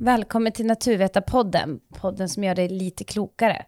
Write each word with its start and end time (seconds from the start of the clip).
Välkommen 0.00 0.52
till 0.52 0.66
Naturvetarpodden, 0.66 1.80
podden 2.00 2.28
som 2.28 2.44
gör 2.44 2.54
dig 2.54 2.68
lite 2.68 3.04
klokare. 3.04 3.64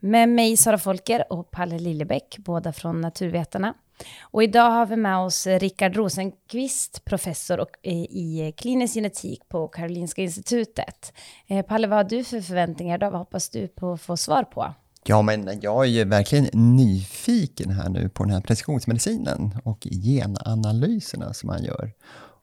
Med 0.00 0.28
mig 0.28 0.56
Sara 0.56 0.78
Folker 0.78 1.32
och 1.32 1.50
Palle 1.50 1.78
Lillebäck, 1.78 2.36
båda 2.38 2.72
från 2.72 3.00
Naturvetarna. 3.00 3.74
Och 4.20 4.42
idag 4.42 4.70
har 4.70 4.86
vi 4.86 4.96
med 4.96 5.18
oss 5.18 5.46
Rickard 5.46 5.96
Rosenqvist, 5.96 7.04
professor 7.04 7.60
och, 7.60 7.68
eh, 7.82 7.92
i 7.92 8.54
klinisk 8.56 8.94
genetik 8.94 9.48
på 9.48 9.68
Karolinska 9.68 10.22
institutet. 10.22 11.12
Eh, 11.46 11.66
Palle, 11.66 11.86
vad 11.86 11.98
har 11.98 12.04
du 12.04 12.24
för 12.24 12.40
förväntningar 12.40 12.96
idag? 12.96 13.10
Vad 13.10 13.20
hoppas 13.20 13.48
du 13.48 13.68
på 13.68 13.92
att 13.92 14.00
få 14.00 14.16
svar 14.16 14.42
på? 14.42 14.74
Ja, 15.04 15.22
men 15.22 15.60
jag 15.60 15.84
är 15.84 15.88
ju 15.88 16.04
verkligen 16.04 16.48
nyfiken 16.52 17.70
här 17.70 17.88
nu 17.88 18.08
på 18.08 18.24
den 18.24 18.32
här 18.32 18.40
precisionsmedicinen 18.40 19.50
och 19.64 19.86
genanalyserna 19.90 21.34
som 21.34 21.46
man 21.46 21.64
gör 21.64 21.92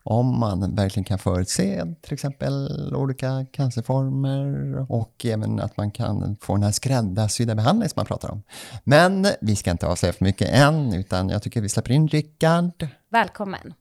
om 0.09 0.39
man 0.39 0.75
verkligen 0.75 1.03
kan 1.03 1.19
förutse 1.19 1.85
till 2.01 2.13
exempel 2.13 2.69
olika 2.95 3.45
cancerformer 3.51 4.91
och 4.91 5.25
även 5.25 5.59
att 5.59 5.77
man 5.77 5.91
kan 5.91 6.37
få 6.41 6.53
den 6.55 6.63
här 6.63 6.71
skräddarsydda 6.71 7.55
behandlingen 7.55 7.89
som 7.89 7.99
man 7.99 8.05
pratar 8.05 8.31
om. 8.31 8.43
Men 8.83 9.27
vi 9.41 9.55
ska 9.55 9.71
inte 9.71 9.87
avslöja 9.87 10.13
för 10.13 10.25
mycket 10.25 10.49
än, 10.49 10.93
utan 10.93 11.29
jag 11.29 11.43
tycker 11.43 11.61
vi 11.61 11.69
släpper 11.69 11.91
in 11.91 12.07
Rickard. 12.07 12.87
Välkommen! 13.11 13.73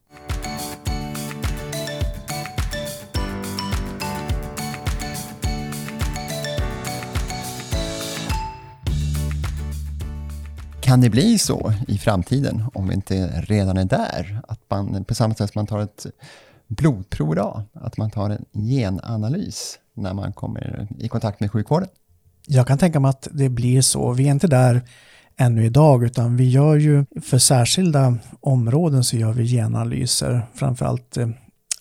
Kan 10.89 11.01
det 11.01 11.09
bli 11.09 11.39
så 11.39 11.73
i 11.87 11.97
framtiden, 11.97 12.63
om 12.73 12.87
vi 12.87 12.93
inte 12.93 13.41
redan 13.41 13.77
är 13.77 13.85
där, 13.85 14.41
att 14.47 14.59
man 14.69 15.03
på 15.03 15.15
samma 15.15 15.35
sätt 15.35 15.53
som 15.53 15.59
man 15.59 15.67
tar 15.67 15.79
ett 15.79 16.05
blodprov 16.67 17.33
idag, 17.33 17.63
att 17.73 17.97
man 17.97 18.11
tar 18.11 18.29
en 18.29 18.45
genanalys 18.53 19.79
när 19.93 20.13
man 20.13 20.33
kommer 20.33 20.87
i 20.99 21.07
kontakt 21.07 21.39
med 21.39 21.51
sjukvården? 21.51 21.89
Jag 22.47 22.67
kan 22.67 22.77
tänka 22.77 22.99
mig 22.99 23.09
att 23.09 23.27
det 23.31 23.49
blir 23.49 23.81
så. 23.81 24.13
Vi 24.13 24.27
är 24.27 24.31
inte 24.31 24.47
där 24.47 24.81
ännu 25.37 25.65
idag, 25.65 26.03
utan 26.03 26.37
vi 26.37 26.49
gör 26.49 26.75
ju 26.75 27.05
för 27.21 27.37
särskilda 27.37 28.17
områden 28.39 29.03
så 29.03 29.17
gör 29.17 29.33
vi 29.33 29.45
genanalyser, 29.45 30.47
framförallt 30.53 31.17
eh, 31.17 31.29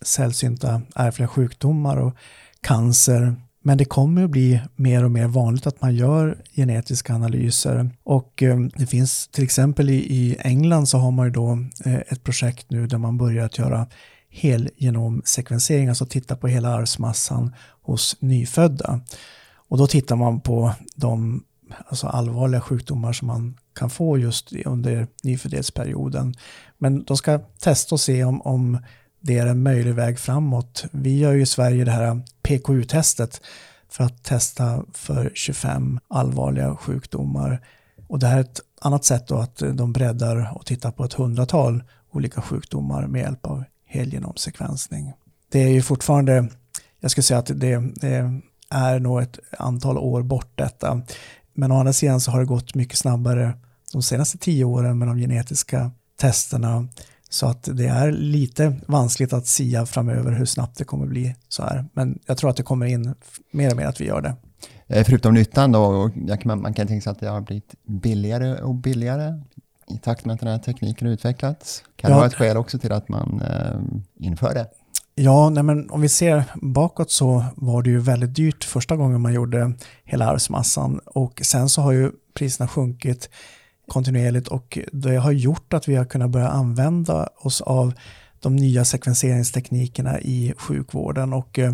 sällsynta 0.03 0.83
ärftliga 0.95 1.29
sjukdomar 1.29 1.97
och 1.97 2.15
cancer, 2.61 3.37
men 3.63 3.79
det 3.79 3.85
kommer 3.85 4.25
att 4.25 4.31
bli 4.31 4.61
mer 4.77 5.05
och 5.05 5.11
mer 5.11 5.27
vanligt 5.27 5.67
att 5.67 5.83
man 5.83 5.95
gör 5.95 6.43
genetiska 6.57 7.15
analyser. 7.15 7.91
Och 8.03 8.43
ehm, 8.43 8.71
det 8.77 8.87
finns 8.87 9.29
till 9.29 9.45
exempel 9.45 9.91
i, 9.91 10.37
England 10.41 10.87
så 10.87 10.99
har 10.99 11.11
man 11.11 11.27
ju 11.27 11.33
då 11.33 11.53
eh, 11.85 11.95
ett 11.95 12.25
projekt 12.25 12.71
nu 12.71 12.87
där 12.87 12.99
man 12.99 13.19
börjar 13.19 13.45
att 13.45 13.59
göra 13.59 13.87
helgenomsekvensering, 14.31 15.89
alltså 15.89 16.07
titta 16.07 16.37
på 16.37 16.49
hela 16.49 16.69
arvsmassan 16.69 17.55
hos 17.83 18.17
nyfödda. 18.21 19.01
Och 19.69 19.79
då 19.79 19.87
tittar 19.87 20.17
man 20.17 20.41
på 20.41 20.73
de 20.97 21.45
alltså 21.87 22.07
allvarliga 22.07 22.61
sjukdomar 22.61 23.13
som 23.13 23.29
man 23.29 23.59
kan 23.75 23.91
få 23.91 24.19
just 24.19 24.53
under 24.67 25.07
nyföddhetsperioden. 25.23 26.35
Men 26.79 27.05
de 27.05 27.17
ska 27.17 27.39
testa 27.39 27.95
och 27.95 28.01
se 28.01 28.25
om, 28.25 28.43
om 28.43 28.79
det 29.21 29.39
är 29.39 29.47
en 29.47 29.63
möjlig 29.63 29.95
väg 29.95 30.19
framåt. 30.19 30.85
Vi 30.91 31.19
gör 31.19 31.33
ju 31.33 31.43
i 31.43 31.47
Sverige 31.47 31.85
det 31.85 31.91
här 31.91 32.23
PKU-testet 32.43 33.41
för 33.89 34.05
att 34.05 34.25
testa 34.25 34.85
för 34.93 35.31
25 35.35 36.01
allvarliga 36.09 36.77
sjukdomar. 36.77 37.61
Och 38.07 38.19
det 38.19 38.27
här 38.27 38.37
är 38.37 38.41
ett 38.41 38.61
annat 38.81 39.05
sätt 39.05 39.29
då 39.29 39.37
att 39.37 39.63
de 39.75 39.93
breddar 39.93 40.53
och 40.57 40.67
tittar 40.67 40.91
på 40.91 41.05
ett 41.05 41.13
hundratal 41.13 41.83
olika 42.13 42.43
sjukdomar 42.43 43.07
med 43.07 43.21
hjälp 43.21 43.47
av 43.47 43.65
helgenomsekvensning. 43.87 45.13
Det 45.49 45.59
är 45.59 45.69
ju 45.69 45.83
fortfarande, 45.83 46.49
jag 47.01 47.11
skulle 47.11 47.23
säga 47.23 47.39
att 47.39 47.47
det, 47.47 47.79
det 47.95 48.41
är 48.71 48.99
nog 48.99 49.23
ett 49.23 49.39
antal 49.59 49.99
år 49.99 50.23
bort 50.23 50.53
detta. 50.55 51.03
Men 51.55 51.73
å 51.73 51.79
andra 51.79 51.93
sidan 51.93 52.21
så 52.21 52.31
har 52.31 52.41
det 52.41 52.47
gått 52.47 52.75
mycket 52.75 52.99
snabbare 52.99 53.53
de 53.93 54.03
senaste 54.03 54.39
tio 54.39 54.65
åren 54.65 54.99
med 54.99 55.09
de 55.09 55.19
genetiska 55.19 55.91
testerna 56.21 56.89
så 57.29 57.47
att 57.47 57.69
det 57.73 57.87
är 57.87 58.13
lite 58.13 58.77
vanskligt 58.87 59.33
att 59.33 59.47
sia 59.47 59.87
framöver 59.87 60.33
hur 60.33 60.45
snabbt 60.45 60.79
det 60.79 60.85
kommer 60.85 61.07
bli 61.07 61.37
så 61.49 61.63
här. 61.63 61.85
Men 61.93 62.19
jag 62.27 62.37
tror 62.37 62.51
att 62.51 62.57
det 62.57 62.63
kommer 62.63 62.87
in 62.87 63.15
mer 63.51 63.71
och 63.71 63.77
mer 63.77 63.87
att 63.87 64.01
vi 64.01 64.05
gör 64.05 64.21
det. 64.21 64.35
Eh, 64.87 65.05
förutom 65.05 65.35
nyttan 65.35 65.73
då, 65.73 66.11
man 66.45 66.75
kan 66.75 66.87
tänka 66.87 67.03
sig 67.03 67.11
att 67.11 67.21
det 67.21 67.29
har 67.29 67.41
blivit 67.41 67.75
billigare 67.87 68.63
och 68.63 68.75
billigare 68.75 69.41
i 69.91 69.99
takt 69.99 70.25
med 70.25 70.35
att 70.35 70.41
den 70.41 70.49
här 70.49 70.59
tekniken 70.59 71.09
utvecklats. 71.09 71.85
Kan 71.97 72.11
ja. 72.11 72.15
det 72.15 72.19
vara 72.19 72.27
ett 72.27 72.35
skäl 72.35 72.57
också 72.57 72.79
till 72.79 72.93
att 72.93 73.09
man 73.09 73.43
eh, 73.43 74.27
inför 74.27 74.55
det? 74.55 74.67
Ja, 75.15 75.51
nej 75.51 75.63
men 75.63 75.91
om 75.91 76.01
vi 76.01 76.09
ser 76.09 76.45
bakåt 76.55 77.11
så 77.11 77.45
var 77.57 77.83
det 77.83 77.91
ju 77.91 77.99
väldigt 77.99 78.35
dyrt 78.35 78.65
första 78.65 78.97
gången 78.97 79.21
man 79.21 79.35
gjorde 79.35 79.73
hela 80.05 80.27
arvsmassan 80.27 81.01
och 81.07 81.41
sen 81.45 81.69
så 81.69 81.83
har 81.83 81.93
ju 81.93 82.11
priserna 82.35 82.69
sjunkit 82.69 83.31
kontinuerligt 83.89 84.49
och 84.49 84.79
det 84.93 85.17
har 85.17 85.33
gjort 85.33 85.73
att 85.73 85.89
vi 85.89 85.97
har 85.97 86.05
kunnat 86.05 86.31
börja 86.31 86.49
använda 86.49 87.29
oss 87.37 87.61
av 87.61 87.93
de 88.41 88.57
nya 88.57 88.85
sekvenseringsteknikerna 88.85 90.21
i 90.21 90.55
sjukvården. 90.59 91.33
Och 91.33 91.59
eh, 91.59 91.73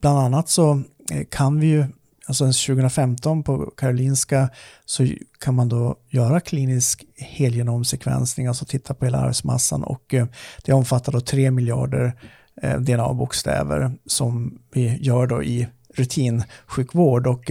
bland 0.00 0.18
annat 0.18 0.48
så 0.48 0.82
eh, 1.12 1.24
kan 1.30 1.60
vi 1.60 1.66
ju, 1.66 1.84
alltså 2.26 2.44
2015 2.44 3.42
på 3.42 3.72
Karolinska 3.76 4.48
så 4.84 5.08
kan 5.38 5.54
man 5.54 5.68
då 5.68 5.96
göra 6.10 6.40
klinisk 6.40 7.04
helgenomsekvensning, 7.16 8.46
alltså 8.46 8.64
titta 8.64 8.94
på 8.94 9.04
hela 9.04 9.18
arvsmassan. 9.18 9.84
Och 9.84 10.14
eh, 10.14 10.26
det 10.64 10.72
omfattar 10.72 11.12
då 11.12 11.20
3 11.20 11.50
miljarder 11.50 12.12
DNA-bokstäver 12.78 13.92
som 14.06 14.58
vi 14.72 14.98
gör 15.00 15.26
då 15.26 15.42
i 15.42 15.68
rutinsjukvård. 15.94 17.26
Och 17.26 17.50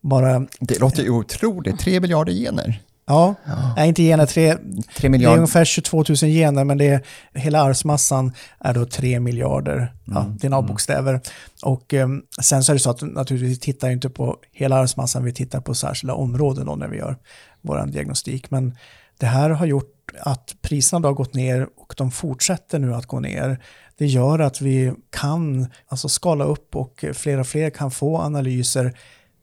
bara... 0.00 0.46
Det 0.60 0.80
låter 0.80 1.02
ju 1.02 1.10
otroligt, 1.10 1.80
3 1.80 2.00
miljarder 2.00 2.32
gener. 2.32 2.82
Ja, 3.10 3.34
ja. 3.44 3.72
Nej, 3.76 3.88
inte 3.88 4.02
gener, 4.02 4.26
tre, 4.26 4.56
tre 4.96 5.08
miljarder. 5.08 5.34
det 5.34 5.38
är 5.38 5.42
ungefär 5.42 5.64
22 5.64 6.04
000 6.08 6.16
gener, 6.16 6.64
men 6.64 6.78
det 6.78 6.88
är, 6.88 7.02
hela 7.34 7.62
arvsmassan 7.62 8.32
är 8.60 8.74
då 8.74 8.84
3 8.84 9.20
miljarder 9.20 9.76
mm. 9.76 9.92
ja, 10.06 10.48
DNA-bokstäver. 10.48 11.10
Mm. 11.10 11.22
Och 11.62 11.94
eh, 11.94 12.08
sen 12.42 12.64
så 12.64 12.72
är 12.72 12.74
det 12.74 12.80
så 12.80 12.90
att 12.90 13.02
naturligtvis 13.02 13.56
vi 13.56 13.60
tittar 13.60 13.90
inte 13.90 14.10
på 14.10 14.36
hela 14.52 14.76
arvsmassan, 14.76 15.24
vi 15.24 15.32
tittar 15.32 15.60
på 15.60 15.74
särskilda 15.74 16.14
områden 16.14 16.66
då 16.66 16.76
när 16.76 16.88
vi 16.88 16.96
gör 16.96 17.16
vår 17.60 17.86
diagnostik. 17.86 18.50
Men 18.50 18.76
det 19.18 19.26
här 19.26 19.50
har 19.50 19.66
gjort 19.66 19.96
att 20.20 20.56
priserna 20.62 21.08
har 21.08 21.14
gått 21.14 21.34
ner 21.34 21.68
och 21.76 21.94
de 21.96 22.10
fortsätter 22.10 22.78
nu 22.78 22.94
att 22.94 23.06
gå 23.06 23.20
ner. 23.20 23.62
Det 23.98 24.06
gör 24.06 24.38
att 24.38 24.60
vi 24.60 24.92
kan 25.10 25.66
alltså 25.88 26.08
skala 26.08 26.44
upp 26.44 26.76
och 26.76 27.04
fler 27.14 27.38
och 27.38 27.46
fler 27.46 27.70
kan 27.70 27.90
få 27.90 28.18
analyser 28.18 28.94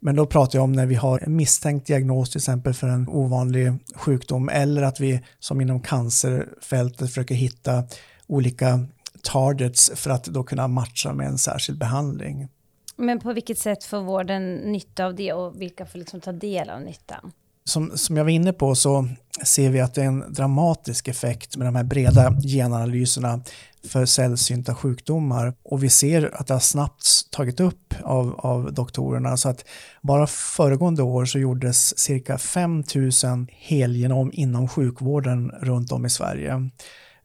men 0.07 0.16
då 0.16 0.25
pratar 0.25 0.59
jag 0.59 0.63
om 0.63 0.72
när 0.72 0.85
vi 0.85 0.95
har 0.95 1.19
en 1.19 1.35
misstänkt 1.35 1.88
diagnos 1.88 2.29
till 2.29 2.40
exempel 2.40 2.73
för 2.73 2.88
en 2.88 3.09
ovanlig 3.09 3.73
sjukdom 3.95 4.50
eller 4.50 4.81
att 4.81 5.00
vi 5.00 5.22
som 5.40 5.62
inom 5.62 5.81
cancerfältet 5.81 7.07
försöker 7.07 7.35
hitta 7.35 7.84
olika 8.28 8.85
targets 9.23 9.91
för 9.96 10.09
att 10.09 10.23
då 10.23 10.44
kunna 10.44 10.67
matcha 10.67 11.13
med 11.13 11.28
en 11.28 11.38
särskild 11.38 11.79
behandling. 11.79 12.47
Men 12.96 13.19
på 13.19 13.34
vilket 13.34 13.57
sätt 13.57 13.84
får 13.84 14.01
vården 14.01 14.56
nytta 14.56 15.06
av 15.06 15.16
det 15.16 15.34
och 15.34 15.62
vilka 15.62 15.85
får 15.85 16.00
liksom 16.00 16.22
ta 16.22 16.31
del 16.31 16.69
av 16.69 16.81
nyttan? 16.81 17.31
Som, 17.67 17.97
som 17.97 18.17
jag 18.17 18.23
var 18.23 18.31
inne 18.31 18.53
på 18.53 18.75
så 18.75 19.07
ser 19.44 19.69
vi 19.69 19.79
att 19.79 19.94
det 19.94 20.01
är 20.01 20.05
en 20.05 20.33
dramatisk 20.33 21.07
effekt 21.07 21.57
med 21.57 21.67
de 21.67 21.75
här 21.75 21.83
breda 21.83 22.33
genanalyserna 22.41 23.41
för 23.88 24.05
sällsynta 24.05 24.75
sjukdomar. 24.75 25.53
Och 25.63 25.83
vi 25.83 25.89
ser 25.89 26.31
att 26.33 26.47
det 26.47 26.53
har 26.53 26.59
snabbt 26.59 27.31
tagit 27.31 27.59
upp 27.59 27.94
av, 28.03 28.39
av 28.39 28.73
doktorerna. 28.73 29.38
Så 29.38 29.50
att 29.50 29.66
bara 30.01 30.28
föregående 30.28 31.03
år 31.03 31.25
så 31.25 31.39
gjordes 31.39 32.00
cirka 32.00 32.38
5000 32.38 33.47
helgenom 33.51 34.31
inom 34.34 34.67
sjukvården 34.67 35.49
runt 35.49 35.91
om 35.91 36.05
i 36.05 36.09
Sverige. 36.09 36.69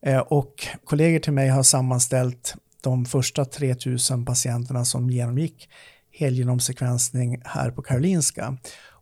Eh, 0.06 0.19
och 0.19 0.66
kollegor 0.84 1.19
till 1.19 1.32
mig 1.32 1.48
har 1.48 1.62
sammanställt 1.62 2.54
de 2.80 3.04
första 3.04 3.44
3000 3.44 4.24
patienterna 4.24 4.84
som 4.84 5.10
genomgick 5.10 5.69
helgenomsekvensning 6.10 7.42
här 7.44 7.71
på 7.71 7.83
Karolinska. 7.83 8.56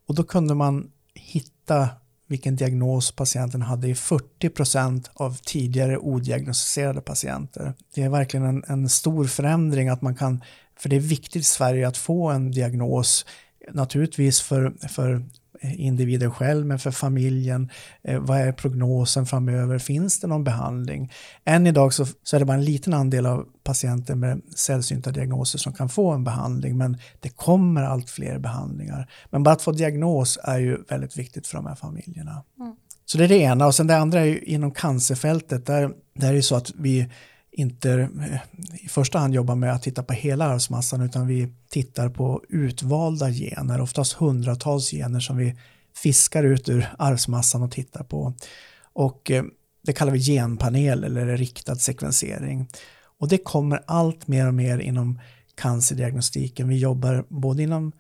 Och 0.08 0.14
då 0.14 0.22
kunde 0.22 0.54
man 0.54 0.90
hitta 1.14 1.88
vilken 2.26 2.56
diagnos 2.56 3.12
patienten 3.12 3.62
hade 3.62 3.88
i 3.88 3.94
40% 3.94 5.08
av 5.14 5.38
tidigare 5.44 5.98
odiagnostiserade 5.98 7.00
patienter. 7.00 7.74
Det 7.94 8.02
är 8.02 8.08
verkligen 8.08 8.46
en, 8.46 8.64
en 8.66 8.88
stor 8.88 9.24
förändring 9.24 9.88
att 9.88 10.02
man 10.02 10.14
kan, 10.14 10.44
för 10.76 10.88
det 10.88 10.96
är 10.96 11.00
viktigt 11.00 11.40
i 11.40 11.44
Sverige 11.44 11.88
att 11.88 11.96
få 11.96 12.28
en 12.28 12.50
diagnos, 12.50 13.26
naturligtvis 13.72 14.40
för, 14.40 14.88
för 14.88 15.22
individen 15.62 16.30
själv, 16.30 16.66
men 16.66 16.78
för 16.78 16.90
familjen. 16.90 17.70
Eh, 18.02 18.20
vad 18.20 18.38
är 18.38 18.52
prognosen 18.52 19.26
framöver? 19.26 19.78
Finns 19.78 20.20
det 20.20 20.26
någon 20.26 20.44
behandling? 20.44 21.12
Än 21.44 21.66
idag 21.66 21.94
så, 21.94 22.06
så 22.22 22.36
är 22.36 22.40
det 22.40 22.46
bara 22.46 22.56
en 22.56 22.64
liten 22.64 22.94
andel 22.94 23.26
av 23.26 23.46
patienter 23.64 24.14
med 24.14 24.40
sällsynta 24.56 25.10
diagnoser 25.10 25.58
som 25.58 25.72
kan 25.72 25.88
få 25.88 26.10
en 26.10 26.24
behandling, 26.24 26.78
men 26.78 26.98
det 27.20 27.28
kommer 27.28 27.82
allt 27.82 28.10
fler 28.10 28.38
behandlingar. 28.38 29.10
Men 29.30 29.42
bara 29.42 29.54
att 29.54 29.62
få 29.62 29.72
diagnos 29.72 30.38
är 30.44 30.58
ju 30.58 30.78
väldigt 30.88 31.18
viktigt 31.18 31.46
för 31.46 31.56
de 31.56 31.66
här 31.66 31.74
familjerna. 31.74 32.44
Mm. 32.60 32.74
Så 33.06 33.18
det 33.18 33.24
är 33.24 33.28
det 33.28 33.38
ena. 33.38 33.66
Och 33.66 33.74
sen 33.74 33.86
det 33.86 33.96
andra 33.96 34.20
är 34.20 34.24
ju 34.24 34.38
inom 34.38 34.70
cancerfältet, 34.70 35.66
där, 35.66 35.90
där 36.14 36.28
är 36.28 36.34
det 36.34 36.42
så 36.42 36.56
att 36.56 36.72
vi 36.78 37.08
inte 37.52 37.90
eh, 37.92 38.84
i 38.84 38.88
första 38.88 39.18
hand 39.18 39.34
jobbar 39.34 39.54
med 39.54 39.72
att 39.72 39.82
titta 39.82 40.02
på 40.02 40.12
hela 40.12 40.44
arvsmassan 40.44 41.00
utan 41.00 41.26
vi 41.26 41.48
tittar 41.68 42.08
på 42.08 42.42
utvalda 42.48 43.30
gener, 43.30 43.80
oftast 43.80 44.12
hundratals 44.12 44.90
gener 44.90 45.20
som 45.20 45.36
vi 45.36 45.56
fiskar 45.96 46.44
ut 46.44 46.68
ur 46.68 46.86
arvsmassan 46.98 47.62
och 47.62 47.72
tittar 47.72 48.04
på. 48.04 48.34
Och 48.92 49.30
eh, 49.30 49.44
det 49.82 49.92
kallar 49.92 50.12
vi 50.12 50.20
genpanel 50.20 51.04
eller 51.04 51.36
riktad 51.36 51.76
sekvensering. 51.76 52.68
Och 53.18 53.28
det 53.28 53.38
kommer 53.38 53.82
allt 53.86 54.28
mer 54.28 54.46
och 54.46 54.54
mer 54.54 54.78
inom 54.78 55.20
cancerdiagnostiken. 55.54 56.68
Vi 56.68 56.78
jobbar 56.78 57.24
både 57.28 57.62
inom 57.62 57.92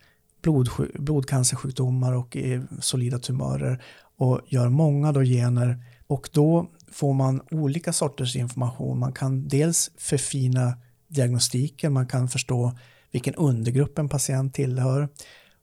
blodcancersjukdomar 0.94 2.12
och 2.12 2.36
i 2.36 2.62
solida 2.80 3.18
tumörer 3.18 3.82
och 4.16 4.40
gör 4.46 4.68
många 4.68 5.12
då 5.12 5.22
gener 5.22 5.84
och 6.06 6.28
då 6.32 6.66
får 6.90 7.12
man 7.12 7.40
olika 7.50 7.92
sorters 7.92 8.36
information. 8.36 8.98
Man 8.98 9.12
kan 9.12 9.48
dels 9.48 9.90
förfina 9.96 10.78
diagnostiken, 11.08 11.92
man 11.92 12.06
kan 12.06 12.28
förstå 12.28 12.72
vilken 13.10 13.34
undergrupp 13.34 13.98
en 13.98 14.08
patient 14.08 14.54
tillhör 14.54 15.08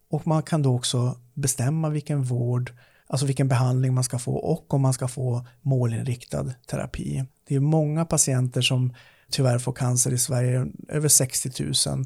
och 0.09 0.27
man 0.27 0.43
kan 0.43 0.61
då 0.61 0.75
också 0.75 1.17
bestämma 1.33 1.89
vilken 1.89 2.23
vård, 2.23 2.73
alltså 3.07 3.25
vilken 3.25 3.47
behandling 3.47 3.93
man 3.93 4.03
ska 4.03 4.19
få 4.19 4.35
och 4.35 4.73
om 4.73 4.81
man 4.81 4.93
ska 4.93 5.07
få 5.07 5.47
målinriktad 5.61 6.53
terapi. 6.67 7.25
Det 7.47 7.55
är 7.55 7.59
många 7.59 8.05
patienter 8.05 8.61
som 8.61 8.93
tyvärr 9.29 9.59
får 9.59 9.73
cancer 9.73 10.13
i 10.13 10.17
Sverige, 10.17 10.65
över 10.87 11.07
60 11.07 11.63
000. 11.89 12.05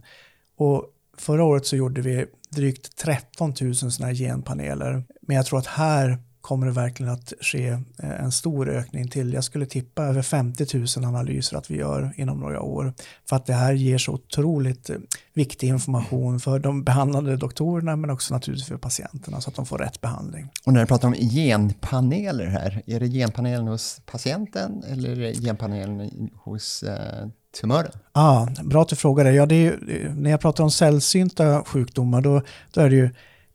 Och 0.56 0.86
förra 1.18 1.44
året 1.44 1.66
så 1.66 1.76
gjorde 1.76 2.02
vi 2.02 2.26
drygt 2.50 2.98
13 2.98 3.54
000 3.62 3.76
sådana 3.76 4.08
här 4.08 4.16
genpaneler. 4.16 5.04
Men 5.22 5.36
jag 5.36 5.46
tror 5.46 5.60
att 5.60 5.68
här 5.68 6.18
kommer 6.42 6.66
det 6.68 6.72
verkligen 6.72 7.12
att 7.12 7.34
ske 7.42 7.68
eh, 7.68 8.24
en 8.24 8.32
stor 8.32 8.70
ökning 8.70 9.08
till. 9.08 9.34
Jag 9.34 9.44
skulle 9.44 9.66
tippa 9.66 10.04
över 10.04 10.22
50 10.22 10.78
000 10.78 11.06
analyser 11.06 11.58
att 11.58 11.72
vi 11.72 11.78
gör 11.78 12.14
inom 12.18 12.40
några 12.40 12.62
år. 12.62 12.94
För 13.30 13.36
att 13.36 13.46
det 13.46 13.54
här 13.54 13.74
ger 13.74 13.98
så 13.98 14.12
otroligt 14.12 14.90
eh, 14.90 14.96
viktig 15.34 15.68
information 15.68 16.40
för 16.40 16.60
de 16.60 16.84
behandlande 16.84 17.38
doktorerna 17.38 17.96
men 17.96 18.10
också 18.10 18.34
naturligtvis 18.34 18.68
för 18.68 18.78
patienterna 18.78 19.42
så 19.42 19.50
att 19.50 19.56
de 19.56 19.66
får 19.66 19.78
rätt 19.78 20.02
behandling. 20.02 20.50
Och 20.66 20.74
när 20.74 20.82
du 20.82 20.88
pratar 20.88 21.08
om 21.08 21.14
genpaneler 21.14 22.46
här, 22.46 22.82
är 22.86 23.00
det 23.00 23.08
genpanelen 23.08 23.68
hos 23.68 24.02
patienten 24.06 24.84
eller 24.84 25.10
är 25.10 25.16
det 25.16 25.34
genpanelen 25.34 26.30
hos 26.36 26.84
eh, 26.84 27.28
tumören? 27.62 27.92
Ah, 28.12 28.48
bra 28.64 28.82
att 28.82 28.90
du 28.90 28.96
frågar 28.96 29.24
det. 29.24 29.32
Ja, 29.32 29.46
det 29.46 29.68
är, 29.68 30.14
när 30.16 30.32
jag 30.32 30.42
pratar 30.42 30.64
om 30.64 30.72
sällsynta 30.72 31.64
sjukdomar 31.64 32.22
då, 32.22 32.42
då 32.72 32.82
är 32.82 32.90
det 32.90 32.96
ju 32.96 33.10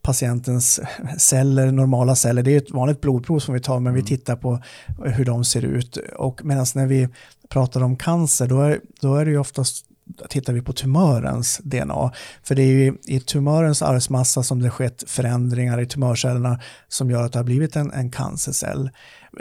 patientens 0.07 0.81
celler, 1.19 1.73
normala 1.73 2.15
celler. 2.15 2.43
Det 2.43 2.51
är 2.51 2.59
ett 2.59 2.71
vanligt 2.71 3.01
blodprov 3.01 3.39
som 3.39 3.55
vi 3.55 3.61
tar, 3.61 3.81
men 3.81 3.95
vi 3.95 4.01
mm. 4.01 4.07
tittar 4.07 4.37
på 4.37 4.63
hur 5.05 5.25
de 5.25 5.45
ser 5.45 5.65
ut. 5.65 5.99
Och 6.17 6.45
medan 6.45 6.67
när 6.75 6.87
vi 6.87 7.09
pratar 7.49 7.83
om 7.83 7.97
cancer, 7.97 8.47
då 8.47 8.61
är, 8.61 8.81
då 9.01 9.17
är 9.17 9.25
det 9.25 9.31
ju 9.31 9.39
oftast 9.39 9.87
tittar 10.29 10.53
vi 10.53 10.63
på 10.63 10.73
tumörens 10.73 11.61
DNA. 11.65 12.13
För 12.43 12.55
det 12.55 12.63
är 12.63 12.67
ju 12.67 12.97
i 13.07 13.21
tumörens 13.21 13.83
arvsmassa 13.83 14.43
som 14.43 14.63
det 14.63 14.71
skett 14.71 15.05
förändringar 15.07 15.81
i 15.81 15.87
tumörcellerna 15.87 16.61
som 16.89 17.11
gör 17.11 17.23
att 17.23 17.33
det 17.33 17.39
har 17.39 17.45
blivit 17.45 17.77
en, 17.77 17.93
en 17.93 18.11
cancercell. 18.11 18.91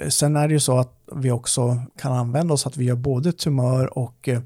Sen 0.09 0.35
är 0.35 0.47
det 0.47 0.53
ju 0.53 0.59
så 0.59 0.77
att 0.77 0.93
vi 1.15 1.31
också 1.31 1.81
kan 2.01 2.13
använda 2.13 2.53
oss 2.53 2.67
att 2.67 2.77
vi 2.77 2.85
gör 2.85 2.95
både 2.95 3.31
tumör 3.31 3.97
och 3.97 4.29
eh, 4.29 4.41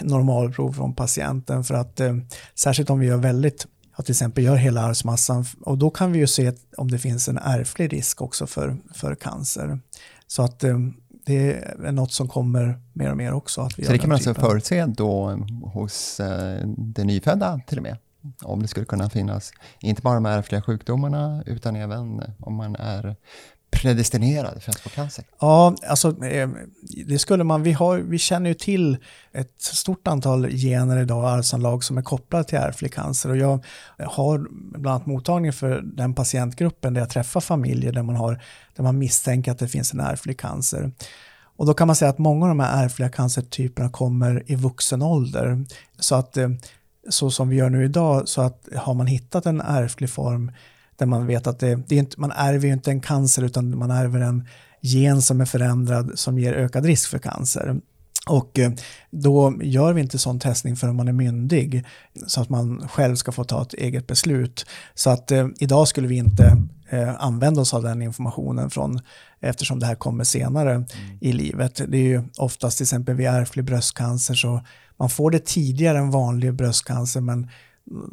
normalprov 0.00 0.72
från 0.72 0.94
patienten 0.94 1.64
för 1.64 1.74
att 1.74 2.00
eh, 2.00 2.16
särskilt 2.54 2.90
om 2.90 2.98
vi 2.98 3.06
gör 3.06 3.16
väldigt 3.16 3.66
att 3.98 4.04
till 4.04 4.12
exempel 4.12 4.44
gör 4.44 4.56
hela 4.56 4.82
arvsmassan 4.82 5.44
och 5.60 5.78
då 5.78 5.90
kan 5.90 6.12
vi 6.12 6.18
ju 6.18 6.26
se 6.26 6.52
om 6.76 6.90
det 6.90 6.98
finns 6.98 7.28
en 7.28 7.38
ärftlig 7.38 7.92
risk 7.92 8.22
också 8.22 8.46
för, 8.46 8.76
för 8.94 9.14
cancer. 9.14 9.80
Så 10.26 10.42
att 10.42 10.64
eh, 10.64 10.78
det 11.26 11.52
är 11.52 11.92
något 11.92 12.12
som 12.12 12.28
kommer 12.28 12.80
mer 12.92 13.10
och 13.10 13.16
mer 13.16 13.32
också. 13.32 13.60
Att 13.60 13.78
vi 13.78 13.84
så 13.84 13.92
det 13.92 13.98
kan 13.98 14.08
man 14.08 14.14
alltså 14.14 14.34
förutse 14.34 14.86
då 14.86 15.30
hos 15.62 16.20
eh, 16.20 16.66
det 16.66 17.04
nyfödda 17.04 17.60
till 17.66 17.78
och 17.78 17.82
med? 17.82 17.96
Om 18.42 18.62
det 18.62 18.68
skulle 18.68 18.86
kunna 18.86 19.10
finnas, 19.10 19.52
inte 19.80 20.02
bara 20.02 20.14
de 20.14 20.26
ärftliga 20.26 20.62
sjukdomarna, 20.62 21.42
utan 21.46 21.76
även 21.76 22.22
om 22.40 22.54
man 22.54 22.76
är 22.76 23.16
predestinerade 23.70 24.60
för 24.60 24.70
att 24.70 24.80
få 24.80 24.88
cancer? 24.88 25.24
Ja, 25.40 25.74
alltså 25.88 26.24
eh, 26.24 26.48
det 27.06 27.18
skulle 27.18 27.44
man, 27.44 27.62
vi, 27.62 27.72
har, 27.72 27.98
vi 27.98 28.18
känner 28.18 28.50
ju 28.50 28.54
till 28.54 28.96
ett 29.32 29.54
stort 29.62 30.08
antal 30.08 30.50
gener 30.50 31.02
idag, 31.02 31.24
arvsanlag 31.24 31.84
som 31.84 31.98
är 31.98 32.02
kopplade 32.02 32.44
till 32.44 32.58
ärftlig 32.58 32.94
cancer 32.94 33.30
och 33.30 33.36
jag 33.36 33.64
har 33.98 34.46
bland 34.78 34.86
annat 34.86 35.06
mottagning 35.06 35.52
för 35.52 35.80
den 35.84 36.14
patientgruppen 36.14 36.94
där 36.94 37.00
jag 37.00 37.10
träffar 37.10 37.40
familjer 37.40 37.92
där 37.92 38.02
man, 38.02 38.16
har, 38.16 38.42
där 38.76 38.82
man 38.82 38.98
misstänker 38.98 39.52
att 39.52 39.58
det 39.58 39.68
finns 39.68 39.92
en 39.92 40.00
ärftlig 40.00 40.40
cancer. 40.40 40.92
Och 41.56 41.66
då 41.66 41.74
kan 41.74 41.86
man 41.86 41.96
säga 41.96 42.10
att 42.10 42.18
många 42.18 42.44
av 42.44 42.48
de 42.48 42.60
här 42.60 42.84
ärftliga 42.84 43.08
cancertyperna 43.08 43.90
kommer 43.90 44.42
i 44.46 44.54
vuxen 44.54 45.02
ålder. 45.02 45.64
Så 45.98 46.14
att 46.14 46.36
eh, 46.36 46.48
så 47.08 47.30
som 47.30 47.48
vi 47.48 47.56
gör 47.56 47.70
nu 47.70 47.84
idag, 47.84 48.28
så 48.28 48.42
att 48.42 48.68
har 48.76 48.94
man 48.94 49.06
hittat 49.06 49.46
en 49.46 49.60
ärftlig 49.60 50.10
form 50.10 50.52
där 50.98 51.06
man 51.06 51.26
vet 51.26 51.46
att 51.46 51.58
det, 51.58 51.76
det 51.86 51.94
är 51.94 51.98
inte, 51.98 52.20
man 52.20 52.32
ärver 52.32 52.66
ju 52.66 52.72
inte 52.72 52.90
en 52.90 53.00
cancer 53.00 53.42
utan 53.42 53.78
man 53.78 53.90
ärver 53.90 54.20
en 54.20 54.48
gen 54.80 55.22
som 55.22 55.40
är 55.40 55.44
förändrad 55.44 56.10
som 56.14 56.38
ger 56.38 56.52
ökad 56.52 56.84
risk 56.84 57.10
för 57.10 57.18
cancer. 57.18 57.80
Och 58.28 58.58
eh, 58.58 58.72
då 59.10 59.58
gör 59.62 59.92
vi 59.92 60.00
inte 60.00 60.18
sån 60.18 60.40
testning 60.40 60.76
förrän 60.76 60.96
man 60.96 61.08
är 61.08 61.12
myndig 61.12 61.84
så 62.26 62.40
att 62.40 62.48
man 62.48 62.88
själv 62.88 63.16
ska 63.16 63.32
få 63.32 63.44
ta 63.44 63.62
ett 63.62 63.74
eget 63.74 64.06
beslut. 64.06 64.66
Så 64.94 65.10
att 65.10 65.30
eh, 65.30 65.48
idag 65.58 65.88
skulle 65.88 66.08
vi 66.08 66.16
inte 66.16 66.62
eh, 66.88 67.24
använda 67.24 67.60
oss 67.60 67.74
av 67.74 67.82
den 67.82 68.02
informationen 68.02 68.70
från, 68.70 69.00
eftersom 69.40 69.78
det 69.78 69.86
här 69.86 69.94
kommer 69.94 70.24
senare 70.24 70.74
mm. 70.74 70.86
i 71.20 71.32
livet. 71.32 71.80
Det 71.88 71.98
är 71.98 72.02
ju 72.02 72.22
oftast 72.36 72.76
till 72.76 72.84
exempel 72.84 73.14
vid 73.14 73.26
ärftlig 73.26 73.64
bröstcancer 73.64 74.34
så 74.34 74.60
man 74.98 75.10
får 75.10 75.30
det 75.30 75.44
tidigare 75.46 75.98
än 75.98 76.10
vanlig 76.10 76.54
bröstcancer 76.54 77.20
men 77.20 77.50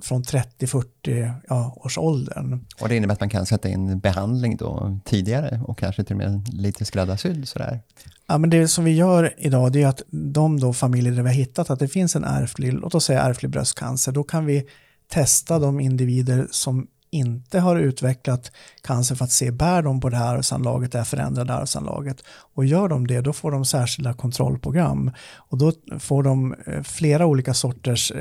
från 0.02 0.24
30-40 0.24 1.34
ja, 1.50 1.74
års 1.78 1.98
åldern. 1.98 2.66
Och 2.82 2.90
det 2.90 2.96
innebär 2.96 3.14
att 3.14 3.20
man 3.20 3.30
kan 3.30 3.46
sätta 3.46 3.70
in 3.70 4.00
behandling 4.00 4.58
då 4.58 5.00
tidigare 5.06 5.62
och 5.64 5.78
kanske 5.78 6.04
till 6.04 6.14
och 6.14 6.18
med 6.18 6.48
lite 6.54 6.86
skräddarsydd 6.86 7.48
sådär? 7.48 7.80
Ja, 8.28 8.38
men 8.38 8.50
det 8.50 8.68
som 8.68 8.84
vi 8.84 8.92
gör 8.92 9.34
idag 9.38 9.72
det 9.72 9.84
är 9.84 9.88
att 9.88 10.02
de 10.10 10.60
då 10.60 10.74
familjer 10.74 11.14
där 11.14 11.24
vi 11.24 11.30
har 11.30 11.36
hittat 11.36 11.70
att 11.70 11.80
det 11.80 11.88
finns 11.88 12.16
en 12.16 12.24
ärftlig, 12.24 12.74
låt 12.74 12.96
oss 12.96 13.06
säga 13.06 13.22
ärftlig 13.22 13.52
bröstcancer, 13.52 14.12
då 14.12 14.24
kan 14.24 14.46
vi 14.46 14.66
testa 15.08 15.60
de 15.60 15.80
individer 15.80 16.48
som 16.52 16.88
inte 17.10 17.60
har 17.60 17.76
utvecklat 17.76 18.52
cancer 18.82 19.16
för 19.16 19.26
att 19.26 19.32
se, 19.32 19.52
bär 19.52 19.82
de 19.82 20.00
på 20.00 20.10
det 20.10 20.18
här 20.18 20.36
arvsanlaget, 20.36 20.92
det 20.92 20.98
här 20.98 21.06
förändrade 21.06 21.54
arvsanlaget? 21.54 22.24
Och 22.28 22.66
gör 22.66 22.88
de 22.88 23.08
det, 23.08 23.22
då 23.22 23.34
får 23.34 23.52
de 23.52 23.66
särskilda 23.66 24.14
kontrollprogram. 24.14 25.12
Och 25.36 25.58
då 25.58 25.72
får 26.00 26.24
de 26.24 26.56
eh, 26.66 26.84
flera 26.84 27.26
olika 27.26 27.54
sorters 27.54 28.12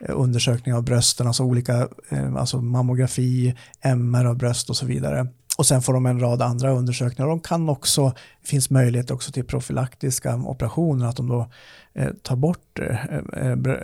Eh, 0.00 0.14
undersökning 0.20 0.74
av 0.74 0.84
brösten, 0.84 1.26
alltså 1.26 1.42
olika, 1.42 1.88
eh, 2.08 2.34
alltså 2.34 2.60
mammografi, 2.60 3.54
MR 3.80 4.24
av 4.24 4.36
bröst 4.36 4.70
och 4.70 4.76
så 4.76 4.86
vidare. 4.86 5.26
Och 5.58 5.66
sen 5.66 5.82
får 5.82 5.92
de 5.92 6.06
en 6.06 6.20
rad 6.20 6.42
andra 6.42 6.70
undersökningar. 6.70 7.28
De 7.28 7.40
kan 7.40 7.68
också, 7.68 8.08
det 8.42 8.48
finns 8.48 8.70
möjlighet 8.70 9.10
också 9.10 9.32
till 9.32 9.44
profylaktiska 9.44 10.36
operationer, 10.36 11.06
att 11.06 11.16
de 11.16 11.28
då 11.28 11.50
eh, 11.94 12.08
tar 12.22 12.36
bort 12.36 12.80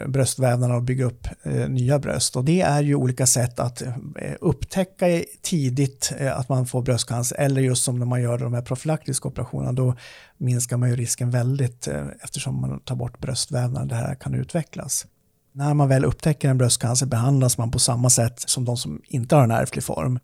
bröstvävnaderna 0.06 0.76
och 0.76 0.82
bygger 0.82 1.04
upp 1.04 1.28
nya 1.68 1.98
bröst. 1.98 2.36
Och 2.36 2.44
det 2.44 2.60
är 2.60 2.82
ju 2.82 2.94
olika 2.94 3.26
sätt 3.26 3.60
att 3.60 3.82
upptäcka 4.40 5.06
tidigt 5.42 6.12
att 6.32 6.48
man 6.48 6.66
får 6.66 6.82
bröstcancer, 6.82 7.36
eller 7.36 7.60
just 7.60 7.84
som 7.84 7.98
när 7.98 8.06
man 8.06 8.22
gör 8.22 8.38
de 8.38 8.54
här 8.54 8.62
profylaktiska 8.62 9.28
operationerna, 9.28 9.72
då 9.72 9.94
minskar 10.38 10.76
man 10.76 10.90
ju 10.90 10.96
risken 10.96 11.30
väldigt 11.30 11.88
eftersom 12.20 12.60
man 12.60 12.80
tar 12.80 12.96
bort 12.96 13.18
bröstvävnaden, 13.18 13.88
det 13.88 13.94
här 13.94 14.14
kan 14.14 14.34
utvecklas. 14.34 15.06
När 15.56 15.74
man 15.74 15.88
väl 15.88 16.04
upptäcker 16.04 16.48
en 16.48 16.58
bröstcancer 16.58 17.06
behandlas 17.06 17.58
man 17.58 17.70
på 17.70 17.78
samma 17.78 18.10
sätt 18.10 18.40
som 18.40 18.64
de 18.64 18.76
som 18.76 19.02
inte 19.04 19.36
har 19.36 19.42
en 19.42 19.50
ärftlig 19.50 19.84
form. 19.84 20.18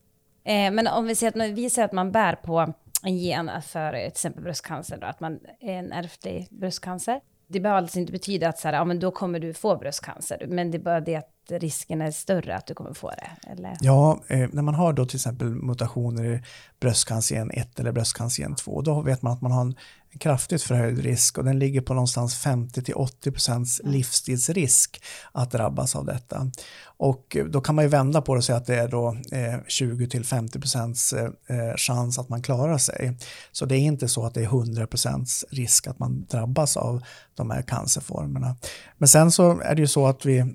Eh, 0.45 0.71
men 0.73 0.87
om 0.87 1.07
vi 1.07 1.15
säger, 1.15 1.43
att, 1.43 1.51
vi 1.51 1.71
säger 1.71 1.87
att 1.87 1.93
man 1.93 2.13
bär 2.13 2.35
på 2.35 2.75
en 3.03 3.19
gen 3.19 3.51
för 3.67 3.93
till 3.93 4.07
exempel 4.07 4.43
bröstcancer, 4.43 4.99
då, 5.01 5.07
att 5.07 5.21
man 5.21 5.39
är 5.61 5.73
en 5.73 5.93
ärftlig 5.93 6.49
bröstcancer. 6.51 7.21
Det 7.49 7.61
behöver 7.61 7.83
alltså 7.83 7.99
inte 7.99 8.13
betyda 8.13 8.49
att 8.49 8.59
så 8.59 8.69
här, 8.69 8.75
ja, 8.75 8.85
men 8.85 9.01
då 9.01 9.11
kommer 9.11 9.39
du 9.39 9.55
få 9.55 9.77
bröstcancer, 9.77 10.47
men 10.49 10.71
det 10.71 10.79
är 10.79 10.83
bara 10.83 11.01
det 11.01 11.17
att 11.17 11.33
risken 11.49 12.03
är 12.03 12.11
större 12.11 12.57
att 12.57 12.67
du 12.67 12.75
kommer 12.75 12.95
få 12.95 13.11
det? 13.11 13.51
Eller? 13.51 13.77
Ja, 13.81 14.21
eh, 14.29 14.49
när 14.53 14.63
man 14.63 14.75
har 14.75 14.93
då 14.93 15.07
till 15.07 15.17
exempel 15.17 15.49
mutationer 15.49 16.25
i 16.25 16.43
bröstcancer 16.81 17.59
1 17.59 17.81
eller 17.81 17.93
bröstcancer 17.93 18.55
2, 18.55 18.81
då 18.81 19.03
vet 19.03 19.23
man 19.23 19.33
att 19.33 19.43
man 19.43 19.53
har 19.53 19.61
en 19.61 19.77
kraftigt 20.19 20.63
förhöjd 20.63 20.99
risk 20.99 21.39
och 21.39 21.45
den 21.45 21.59
ligger 21.59 21.81
på 21.81 21.95
någonstans 21.95 22.47
50-80% 22.47 23.81
mm. 23.81 23.93
livstidsrisk 23.93 25.03
att 25.33 25.51
drabbas 25.51 25.97
av 25.97 26.05
detta. 26.05 26.51
Och 26.85 27.37
då 27.51 27.61
kan 27.61 27.75
man 27.75 27.85
ju 27.85 27.89
vända 27.89 28.23
på 28.23 28.35
det 28.35 28.39
och 28.39 28.45
säga 28.45 28.59
att 28.59 28.67
det 28.67 28.77
är 28.77 28.89
då 28.89 29.17
20-50% 29.69 31.33
eh, 31.49 31.57
eh, 31.57 31.77
chans 31.77 32.19
att 32.19 32.29
man 32.29 32.43
klarar 32.43 32.79
sig. 32.79 33.17
Så 33.53 33.67
det 33.67 33.77
är 33.77 33.81
inte 33.81 34.09
så 34.09 34.27
att 34.27 34.35
det 34.35 34.41
är 34.41 34.49
100% 34.49 35.45
risk 35.51 35.87
att 35.87 35.99
man 35.99 36.27
drabbas 36.31 36.77
av 36.77 37.03
de 37.35 37.51
här 37.51 37.63
cancerformerna. 37.63 38.57
Men 38.99 39.09
sen 39.09 39.33
så 39.33 39.61
är 39.61 39.75
det 39.75 39.81
ju 39.81 39.89
så 39.89 40.07
att 40.07 40.27
vi 40.27 40.55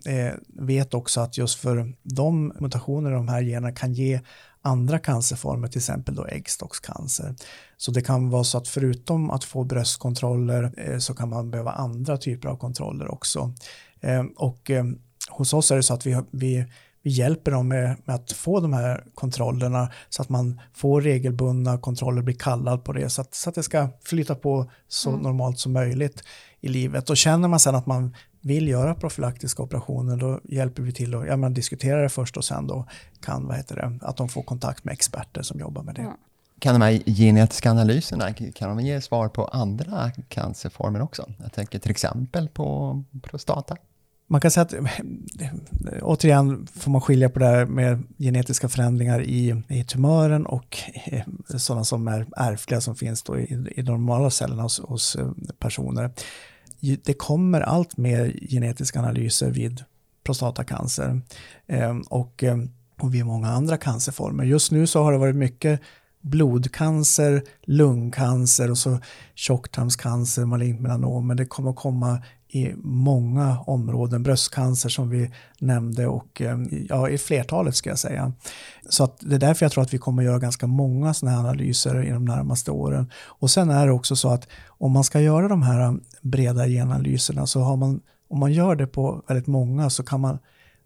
vet 0.54 0.88
vet 0.88 0.94
också 0.94 1.22
att 1.22 1.38
just 1.38 1.60
för 1.60 1.94
de 2.04 2.54
mutationer 2.60 3.12
i 3.12 3.14
de 3.14 3.28
här 3.28 3.42
generna 3.42 3.72
kan 3.72 3.94
ge 3.94 4.20
andra 4.62 5.00
cancerformer, 5.00 5.68
till 5.68 5.80
exempel 5.80 6.16
då 6.16 6.26
äggstockscancer. 6.26 7.36
Så 7.78 7.92
det 7.92 8.02
kan 8.02 8.30
vara 8.30 8.44
så 8.44 8.58
att 8.58 8.68
förutom 8.68 9.30
att 9.30 9.44
få 9.44 9.64
bröstkontroller 9.64 10.74
eh, 10.78 10.98
så 10.98 11.14
kan 11.14 11.30
man 11.30 11.52
behöva 11.52 11.72
andra 11.72 12.18
typer 12.18 12.50
av 12.50 12.58
kontroller 12.58 13.12
också. 13.12 13.54
Eh, 14.02 14.24
och 14.36 14.72
eh, 14.72 14.86
hos 15.30 15.54
oss 15.54 15.72
är 15.72 15.76
det 15.76 15.84
så 15.84 15.94
att 15.94 16.06
vi, 16.06 16.22
vi, 16.32 16.66
vi 17.02 17.10
hjälper 17.10 17.52
dem 17.52 17.68
med, 17.68 17.96
med, 18.06 18.16
att 18.16 18.32
få 18.32 18.60
de 18.60 18.74
här 18.74 19.04
kontrollerna 19.16 19.92
så 20.10 20.22
att 20.22 20.30
man 20.30 20.62
får 20.74 21.02
regelbundna 21.02 21.78
kontroller, 21.78 22.22
blir 22.22 22.36
kallad 22.36 22.84
på 22.84 22.94
det 22.94 23.10
så 23.10 23.22
att, 23.22 23.36
så 23.36 23.50
att 23.50 23.56
det 23.56 23.64
ska 23.64 23.90
flyta 24.04 24.36
på 24.36 24.72
så 24.88 25.10
mm. 25.10 25.22
normalt 25.22 25.60
som 25.60 25.74
möjligt 25.74 26.24
i 26.62 26.68
livet. 26.68 27.10
Och 27.10 27.18
känner 27.18 27.48
man 27.48 27.60
sen 27.60 27.76
att 27.76 27.86
man 27.86 28.16
vill 28.48 28.68
göra 28.68 28.96
profylaktiska 28.96 29.63
operationer 29.63 30.18
då 30.18 30.39
hjälper 30.44 30.84
vi 30.84 30.92
till 30.92 31.16
att 31.16 31.27
ja, 31.27 31.50
diskutera 31.50 32.01
det 32.01 32.10
först 32.10 32.38
och 32.38 32.46
sen 32.46 32.68
då 32.68 32.86
kan, 33.22 33.48
vad 33.48 33.58
heter 33.58 33.75
det, 33.75 34.06
att 34.06 34.18
de 34.18 34.30
får 34.30 34.44
kontakt 34.44 34.84
med 34.84 34.94
experter 34.94 35.42
som 35.42 35.60
jobbar 35.60 35.84
med 35.84 35.96
det. 35.96 36.01
Mm. 36.01 36.13
Kan 36.60 36.80
de 36.80 36.82
här 36.82 36.92
genetiska 37.06 37.72
analyserna 37.72 38.34
kan 38.34 38.77
de 38.77 38.86
ge 38.86 39.01
svar 39.01 39.30
på 39.30 39.46
andra 39.46 40.12
cancerformer 40.30 41.01
också? 41.01 41.25
Jag 41.44 41.54
tänker 41.54 41.80
till 41.80 41.92
exempel 41.92 42.50
på 42.50 43.04
prostata. 43.22 43.75
Man 44.30 44.42
kan 44.42 44.51
säga 44.51 44.62
att, 44.62 44.74
återigen 46.01 46.68
får 46.75 46.92
man 46.92 47.01
skilja 47.01 47.30
på 47.30 47.39
det 47.39 47.46
här 47.46 47.66
med 47.66 48.04
genetiska 48.18 48.70
förändringar 48.70 49.22
i, 49.22 49.63
i 49.68 49.84
tumören 49.84 50.46
och 50.46 50.77
eh, 51.06 51.24
sådana 51.58 51.84
som 51.84 52.08
är 52.08 52.27
ärftliga 52.38 52.82
som 52.82 52.96
finns 52.96 53.24
då 53.24 53.39
i, 53.39 53.74
i 53.75 53.84
normala 53.84 54.30
cellerna 54.30 54.63
hos, 54.63 54.80
hos 54.80 55.16
eh, 55.16 55.32
personer 55.60 56.12
det 56.80 57.14
kommer 57.14 57.62
allt 57.62 57.98
mer 57.98 58.36
genetiska 58.50 59.00
analyser 59.00 59.52
vid 59.52 59.84
prostatacancer 60.24 61.22
eh, 61.68 61.98
och, 62.10 62.44
eh, 62.44 62.58
och 63.02 63.16
vid 63.16 63.26
många 63.26 63.48
andra 63.48 63.78
cancerformer. 63.78 64.44
Just 64.44 64.72
nu 64.72 64.88
så 64.88 65.04
har 65.04 65.12
det 65.12 65.18
varit 65.18 65.36
mycket 65.36 65.82
blodcancer, 66.22 67.44
lungcancer 67.64 68.72
och 68.72 68.78
så 68.78 69.00
tjocktarmscancer, 69.36 70.46
malignt 70.46 70.82
melanom, 70.82 71.28
men 71.28 71.38
det 71.38 71.46
kommer 71.46 71.74
komma 71.74 72.22
i 72.58 72.76
många 72.78 73.60
områden, 73.60 74.24
bröstcancer 74.24 74.90
som 74.90 75.10
vi 75.10 75.32
nämnde 75.60 76.08
och 76.08 76.42
eh, 76.42 76.58
ja, 76.90 77.10
i 77.10 77.18
flertalet 77.18 77.76
ska 77.76 77.90
jag 77.90 78.00
säga. 78.00 78.34
Så 78.90 79.04
att 79.04 79.18
det 79.20 79.36
är 79.36 79.40
därför 79.40 79.66
jag 79.66 79.72
tror 79.72 79.84
att 79.84 79.94
vi 79.94 79.98
kommer 79.98 80.24
göra 80.24 80.40
ganska 80.40 80.68
många 80.68 81.14
sådana 81.14 81.38
här 81.38 81.44
analyser 81.44 82.04
i 82.04 82.10
de 82.10 82.26
närmaste 82.26 82.72
åren. 82.72 83.12
Och 83.26 83.52
sen 83.52 83.70
är 83.70 83.86
det 83.86 83.92
också 83.92 84.16
så 84.16 84.30
att 84.30 84.48
om 84.68 84.92
man 84.92 85.04
ska 85.04 85.22
göra 85.22 85.48
de 85.48 85.64
här 85.64 85.82
eh, 85.82 85.94
breda 86.22 86.68
genanalyserna 86.68 87.48
så 87.48 87.60
har 87.60 87.76
man, 87.78 88.02
om 88.30 88.40
man 88.40 88.54
gör 88.54 88.76
det 88.76 88.88
på 88.88 89.24
väldigt 89.28 89.48
många 89.48 89.90
så 89.90 90.04
kan 90.04 90.22
man 90.22 90.40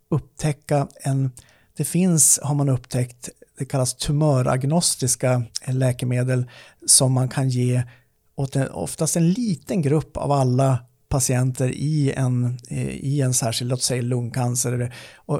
upptäcka 0.10 0.88
en, 1.04 1.32
det 1.78 1.86
finns, 1.86 2.40
har 2.44 2.56
man 2.56 2.70
upptäckt, 2.70 3.30
det 3.58 3.66
kallas 3.66 3.94
tumöragnostiska 3.94 5.44
läkemedel 5.68 6.46
som 6.86 7.14
man 7.14 7.30
kan 7.30 7.50
ge 7.50 7.84
åt 8.36 8.56
en, 8.56 8.70
oftast 8.72 9.16
en 9.16 9.32
liten 9.32 9.82
grupp 9.82 10.18
av 10.18 10.32
alla 10.32 10.80
patienter 11.12 11.70
i 11.70 12.12
en, 12.12 12.58
eh, 12.70 12.90
i 12.90 13.22
en 13.22 13.34
särskild, 13.34 13.72
låt 13.72 13.82
säga 13.82 14.02
lungcancer. 14.02 14.94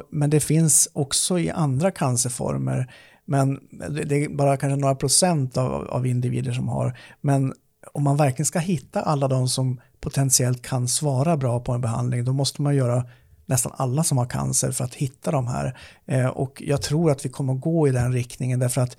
men 0.10 0.30
det 0.30 0.40
finns 0.40 0.90
också 0.94 1.40
i 1.40 1.50
andra 1.50 1.92
cancerformer. 1.92 2.94
Men 3.26 3.60
det 4.06 4.16
är 4.16 4.30
bara 4.36 4.58
kanske 4.58 4.82
några 4.82 4.96
procent 4.96 5.58
av, 5.58 5.88
av 5.88 6.08
individer 6.08 6.52
som 6.52 6.68
har. 6.68 6.98
Men 7.22 7.54
om 7.94 8.04
man 8.04 8.18
verkligen 8.18 8.46
ska 8.46 8.60
hitta 8.60 9.02
alla 9.02 9.28
de 9.28 9.48
som 9.48 9.82
potentiellt 10.00 10.62
kan 10.62 10.88
svara 10.88 11.38
bra 11.38 11.60
på 11.60 11.72
en 11.72 11.82
behandling, 11.82 12.26
då 12.26 12.34
måste 12.34 12.62
man 12.62 12.76
göra 12.76 13.06
nästan 13.46 13.72
alla 13.76 14.04
som 14.04 14.18
har 14.18 14.26
cancer 14.26 14.72
för 14.72 14.84
att 14.84 14.96
hitta 14.96 15.32
de 15.32 15.48
här. 15.48 15.78
Eh, 16.06 16.28
och 16.28 16.64
jag 16.66 16.82
tror 16.82 17.12
att 17.12 17.26
vi 17.26 17.30
kommer 17.30 17.54
gå 17.54 17.88
i 17.88 17.92
den 17.92 18.14
riktningen 18.14 18.60
därför 18.60 18.82
att 18.82 18.98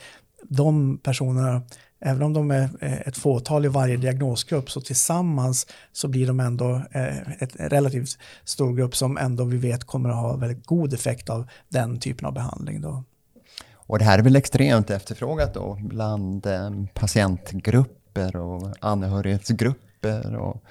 de 0.49 0.99
personerna 0.99 1.63
även 2.05 2.23
om 2.23 2.33
de 2.33 2.51
är 2.51 2.69
eh, 2.81 3.01
ett 3.01 3.17
fåtal 3.17 3.65
i 3.65 3.69
varje 3.69 3.97
diagnosgrupp 3.97 4.71
så 4.71 4.81
tillsammans 4.81 5.67
så 5.93 6.09
blir 6.09 6.27
de 6.27 6.41
ändå 6.41 6.83
en 6.91 7.33
ett 7.39 7.57
relativt 7.59 8.19
stor 8.45 8.77
grupp 8.77 8.97
som 8.97 9.19
ändå 9.19 9.45
vi 9.45 9.57
vet 9.57 9.85
kommer 9.85 10.09
att 10.09 10.17
ha 10.17 10.37
väldigt 10.37 10.67
god 10.67 10.95
effekt 10.95 11.31
av 11.31 11.49
den 11.69 12.01
typen 12.01 12.27
av 12.27 12.35
behandling. 12.35 12.81
Då. 12.81 13.05
Och 13.75 13.99
det 13.99 14.05
här 14.05 14.19
är 14.19 14.23
väl 14.23 14.37
extremt 14.37 14.91
efterfrågat 14.91 15.55
då 15.55 15.79
bland 15.81 16.47
eh, 16.47 16.71
patientgrupper 16.95 18.37
och 18.37 18.75
anhörighetsgrupper 18.81 20.37
och 20.37 20.65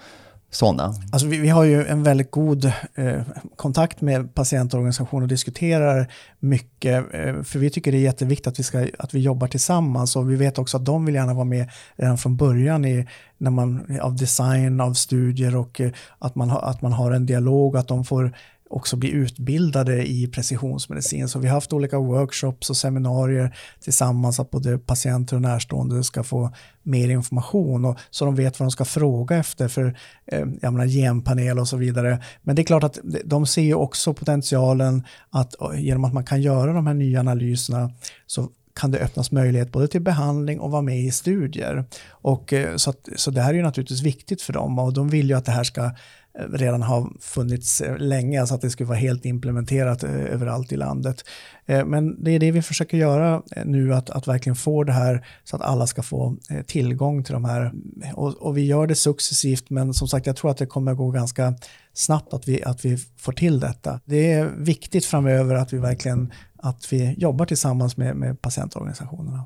sådana? 0.51 0.93
Alltså 1.11 1.27
vi, 1.27 1.37
vi, 1.37 1.49
har 1.49 1.63
ju 1.63 1.85
en 1.85 2.03
väldigt 2.03 2.31
god 2.31 2.65
eh, 2.95 3.21
kontakt 3.55 4.01
med 4.01 4.35
patientorganisationer 4.35 5.21
och 5.21 5.27
diskuterar 5.27 6.11
mycket, 6.39 7.13
eh, 7.13 7.43
för 7.43 7.59
vi 7.59 7.69
tycker 7.69 7.91
det 7.91 7.97
är 7.97 8.01
jätteviktigt 8.01 8.47
att 8.47 8.59
vi, 8.59 8.63
ska, 8.63 8.87
att 8.99 9.13
vi 9.13 9.19
jobbar 9.19 9.47
tillsammans 9.47 10.15
och 10.15 10.31
vi 10.31 10.35
vet 10.35 10.57
också 10.57 10.77
att 10.77 10.85
de 10.85 11.05
vill 11.05 11.15
gärna 11.15 11.33
vara 11.33 11.45
med 11.45 11.69
redan 11.95 12.17
från 12.17 12.37
början 12.37 12.85
i, 12.85 13.07
när 13.37 13.51
man, 13.51 13.99
av 14.01 14.15
design, 14.15 14.81
av 14.81 14.93
studier 14.93 15.55
och 15.55 15.81
eh, 15.81 15.91
att, 16.19 16.35
man 16.35 16.49
ha, 16.49 16.61
att 16.61 16.81
man 16.81 16.93
har 16.93 17.11
en 17.11 17.25
dialog, 17.25 17.77
att 17.77 17.87
de 17.87 18.05
får 18.05 18.31
också 18.71 18.95
bli 18.95 19.09
utbildade 19.09 20.09
i 20.09 20.27
precisionsmedicin. 20.27 21.27
Så 21.27 21.39
vi 21.39 21.47
har 21.47 21.53
haft 21.53 21.73
olika 21.73 21.99
workshops 21.99 22.69
och 22.69 22.77
seminarier 22.77 23.55
tillsammans 23.79 24.39
att 24.39 24.51
både 24.51 24.77
patienter 24.77 25.35
och 25.35 25.41
närstående 25.41 26.03
ska 26.03 26.23
få 26.23 26.53
mer 26.83 27.09
information 27.09 27.85
och 27.85 27.97
så 28.09 28.25
de 28.25 28.35
vet 28.35 28.59
vad 28.59 28.65
de 28.65 28.71
ska 28.71 28.85
fråga 28.85 29.37
efter 29.37 29.67
för 29.67 29.97
eh, 30.25 30.45
jag 30.61 30.73
menar, 30.73 30.87
genpanel 30.87 31.59
och 31.59 31.67
så 31.67 31.77
vidare. 31.77 32.23
Men 32.41 32.55
det 32.55 32.61
är 32.61 32.63
klart 32.63 32.83
att 32.83 32.99
de 33.25 33.45
ser 33.45 33.73
också 33.73 34.13
potentialen 34.13 35.03
att 35.29 35.61
eh, 35.61 35.81
genom 35.81 36.05
att 36.05 36.13
man 36.13 36.25
kan 36.25 36.41
göra 36.41 36.73
de 36.73 36.87
här 36.87 36.93
nya 36.93 37.19
analyserna 37.19 37.91
så 38.27 38.49
kan 38.73 38.91
det 38.91 38.99
öppnas 38.99 39.31
möjlighet 39.31 39.71
både 39.71 39.87
till 39.87 40.01
behandling 40.01 40.59
och 40.59 40.71
vara 40.71 40.81
med 40.81 40.99
i 40.99 41.11
studier. 41.11 41.85
Och, 42.09 42.53
eh, 42.53 42.75
så, 42.75 42.89
att, 42.89 43.09
så 43.15 43.31
det 43.31 43.41
här 43.41 43.49
är 43.49 43.53
ju 43.53 43.63
naturligtvis 43.63 44.01
viktigt 44.01 44.41
för 44.41 44.53
dem 44.53 44.79
och 44.79 44.93
de 44.93 45.09
vill 45.09 45.29
ju 45.29 45.35
att 45.35 45.45
det 45.45 45.51
här 45.51 45.63
ska 45.63 45.91
redan 46.33 46.81
har 46.81 47.13
funnits 47.19 47.81
eh, 47.81 47.97
länge, 47.97 48.39
alltså 48.39 48.55
att 48.55 48.61
det 48.61 48.69
skulle 48.69 48.87
vara 48.87 48.97
helt 48.97 49.25
implementerat 49.25 50.03
eh, 50.03 50.09
överallt 50.11 50.71
i 50.71 50.77
landet. 50.77 51.25
Eh, 51.65 51.85
men 51.85 52.23
det 52.23 52.31
är 52.31 52.39
det 52.39 52.51
vi 52.51 52.61
försöker 52.61 52.97
göra 52.97 53.41
nu, 53.65 53.93
att, 53.93 54.09
att 54.09 54.27
verkligen 54.27 54.55
få 54.55 54.83
det 54.83 54.91
här 54.91 55.25
så 55.43 55.55
att 55.55 55.61
alla 55.61 55.87
ska 55.87 56.03
få 56.03 56.37
tillgång 56.65 57.23
till 57.23 57.33
de 57.33 57.45
här. 57.45 57.71
Och, 58.15 58.33
och 58.33 58.57
vi 58.57 58.65
gör 58.65 58.87
det 58.87 58.95
successivt, 58.95 59.69
men 59.69 59.93
som 59.93 60.07
sagt, 60.07 60.25
jag 60.25 60.35
tror 60.35 60.51
att 60.51 60.57
det 60.57 60.65
kommer 60.65 60.93
gå 60.93 61.11
ganska 61.11 61.55
snabbt 61.93 62.33
att 62.33 62.47
vi, 62.47 62.63
att 62.63 62.85
vi 62.85 62.97
får 62.97 63.31
till 63.31 63.59
detta. 63.59 63.99
Det 64.05 64.31
är 64.31 64.45
viktigt 64.57 65.05
framöver 65.05 65.55
att 65.55 65.73
vi 65.73 65.77
verkligen 65.77 66.31
att 66.57 66.93
vi 66.93 67.15
jobbar 67.17 67.45
tillsammans 67.45 67.97
med, 67.97 68.15
med 68.15 68.41
patientorganisationerna. 68.41 69.45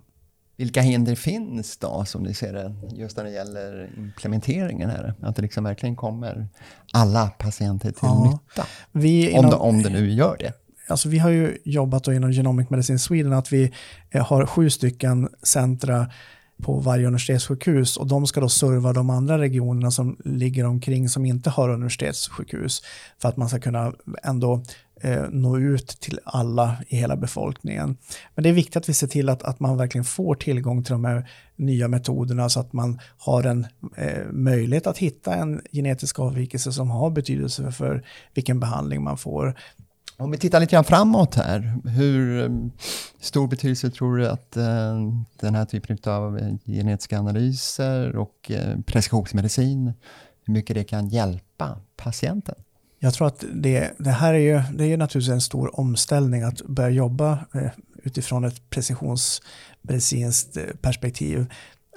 Vilka 0.57 0.81
hinder 0.81 1.15
finns 1.15 1.77
då 1.77 2.05
som 2.05 2.24
ni 2.24 2.33
ser 2.33 2.53
det 2.53 2.74
just 2.95 3.17
när 3.17 3.24
det 3.24 3.31
gäller 3.31 3.89
implementeringen 3.97 4.89
här? 4.89 5.13
Att 5.21 5.35
det 5.35 5.41
liksom 5.41 5.63
verkligen 5.63 5.95
kommer 5.95 6.47
alla 6.93 7.27
patienter 7.27 7.91
till 7.91 8.00
ja, 8.01 8.24
nytta? 8.24 8.67
Vi 8.91 9.29
inom, 9.29 9.45
om, 9.45 9.51
det, 9.51 9.57
om 9.57 9.83
det 9.83 9.89
nu 9.89 10.12
gör 10.12 10.38
det. 10.39 10.53
Alltså 10.88 11.09
vi 11.09 11.19
har 11.19 11.29
ju 11.29 11.57
jobbat 11.63 12.07
inom 12.07 12.31
Genomic 12.31 12.69
Medicine 12.69 13.00
Sweden 13.00 13.33
att 13.33 13.53
vi 13.53 13.71
eh, 14.12 14.25
har 14.25 14.45
sju 14.45 14.69
stycken 14.69 15.29
centra 15.43 16.07
på 16.63 16.79
varje 16.79 17.07
universitetssjukhus 17.07 17.97
och 17.97 18.07
de 18.07 18.27
ska 18.27 18.41
då 18.41 18.50
serva 18.50 18.93
de 18.93 19.09
andra 19.09 19.38
regionerna 19.38 19.91
som 19.91 20.17
ligger 20.25 20.65
omkring 20.65 21.09
som 21.09 21.25
inte 21.25 21.50
har 21.50 21.69
universitetssjukhus 21.69 22.81
för 23.21 23.29
att 23.29 23.38
man 23.38 23.50
ska 23.50 23.59
kunna 23.59 23.93
ändå 24.24 24.63
eh, 25.05 25.29
nå 25.31 25.57
ut 25.57 25.88
till 25.88 26.19
alla 26.24 26.77
i 26.88 26.95
hela 26.95 27.15
befolkningen. 27.15 27.97
Men 28.35 28.43
det 28.43 28.50
är 28.50 28.53
viktigt 28.53 28.75
att 28.75 28.89
vi 28.89 28.93
ser 28.93 29.07
till 29.07 29.29
att, 29.29 29.43
att 29.43 29.59
man 29.59 29.77
verkligen 29.77 30.05
får 30.05 30.35
tillgång 30.35 30.83
till 30.83 30.91
de 30.91 31.05
här 31.05 31.29
nya 31.55 31.88
metoderna 31.88 32.50
så 32.50 32.59
att 32.59 32.74
man 32.74 33.00
har 33.17 33.43
en 33.43 33.67
eh, 33.97 34.25
möjlighet 34.31 34.88
att 34.88 34.97
hitta 34.97 35.35
en 35.35 35.62
genetisk 35.71 36.19
avvikelse 36.19 36.71
som 36.71 36.89
har 36.89 37.09
betydelse 37.09 37.71
för 37.71 38.05
vilken 38.33 38.59
behandling 38.59 39.03
man 39.03 39.17
får. 39.17 39.55
Om 40.17 40.31
vi 40.31 40.38
tittar 40.38 40.59
lite 40.59 40.71
grann 40.71 40.83
framåt 40.83 41.35
här, 41.35 41.79
hur 41.85 42.43
eh, 42.43 42.50
stor 43.19 43.47
betydelse 43.47 43.89
tror 43.89 44.17
du 44.17 44.27
att 44.27 44.57
eh, 44.57 45.00
den 45.39 45.55
här 45.55 45.65
typen 45.65 45.97
av 46.05 46.38
eh, 46.38 46.53
genetiska 46.65 47.19
analyser 47.19 48.15
och 48.15 48.51
eh, 48.51 48.79
precisionsmedicin, 48.85 49.93
hur 50.45 50.53
mycket 50.53 50.75
det 50.75 50.83
kan 50.83 51.07
hjälpa 51.07 51.79
patienten? 51.97 52.55
Jag 53.05 53.13
tror 53.13 53.27
att 53.27 53.43
det, 53.53 53.91
det 53.97 54.12
här 54.12 54.33
är 54.33 54.38
ju, 54.38 54.62
det 54.74 54.85
är 54.85 54.97
naturligtvis 54.97 55.33
en 55.33 55.41
stor 55.41 55.79
omställning 55.79 56.43
att 56.43 56.62
börja 56.62 56.89
jobba 56.89 57.39
eh, 57.53 57.71
utifrån 58.03 58.43
ett 58.43 58.69
precisionsmedicinskt 58.69 60.57
eh, 60.57 60.63
perspektiv. 60.81 61.45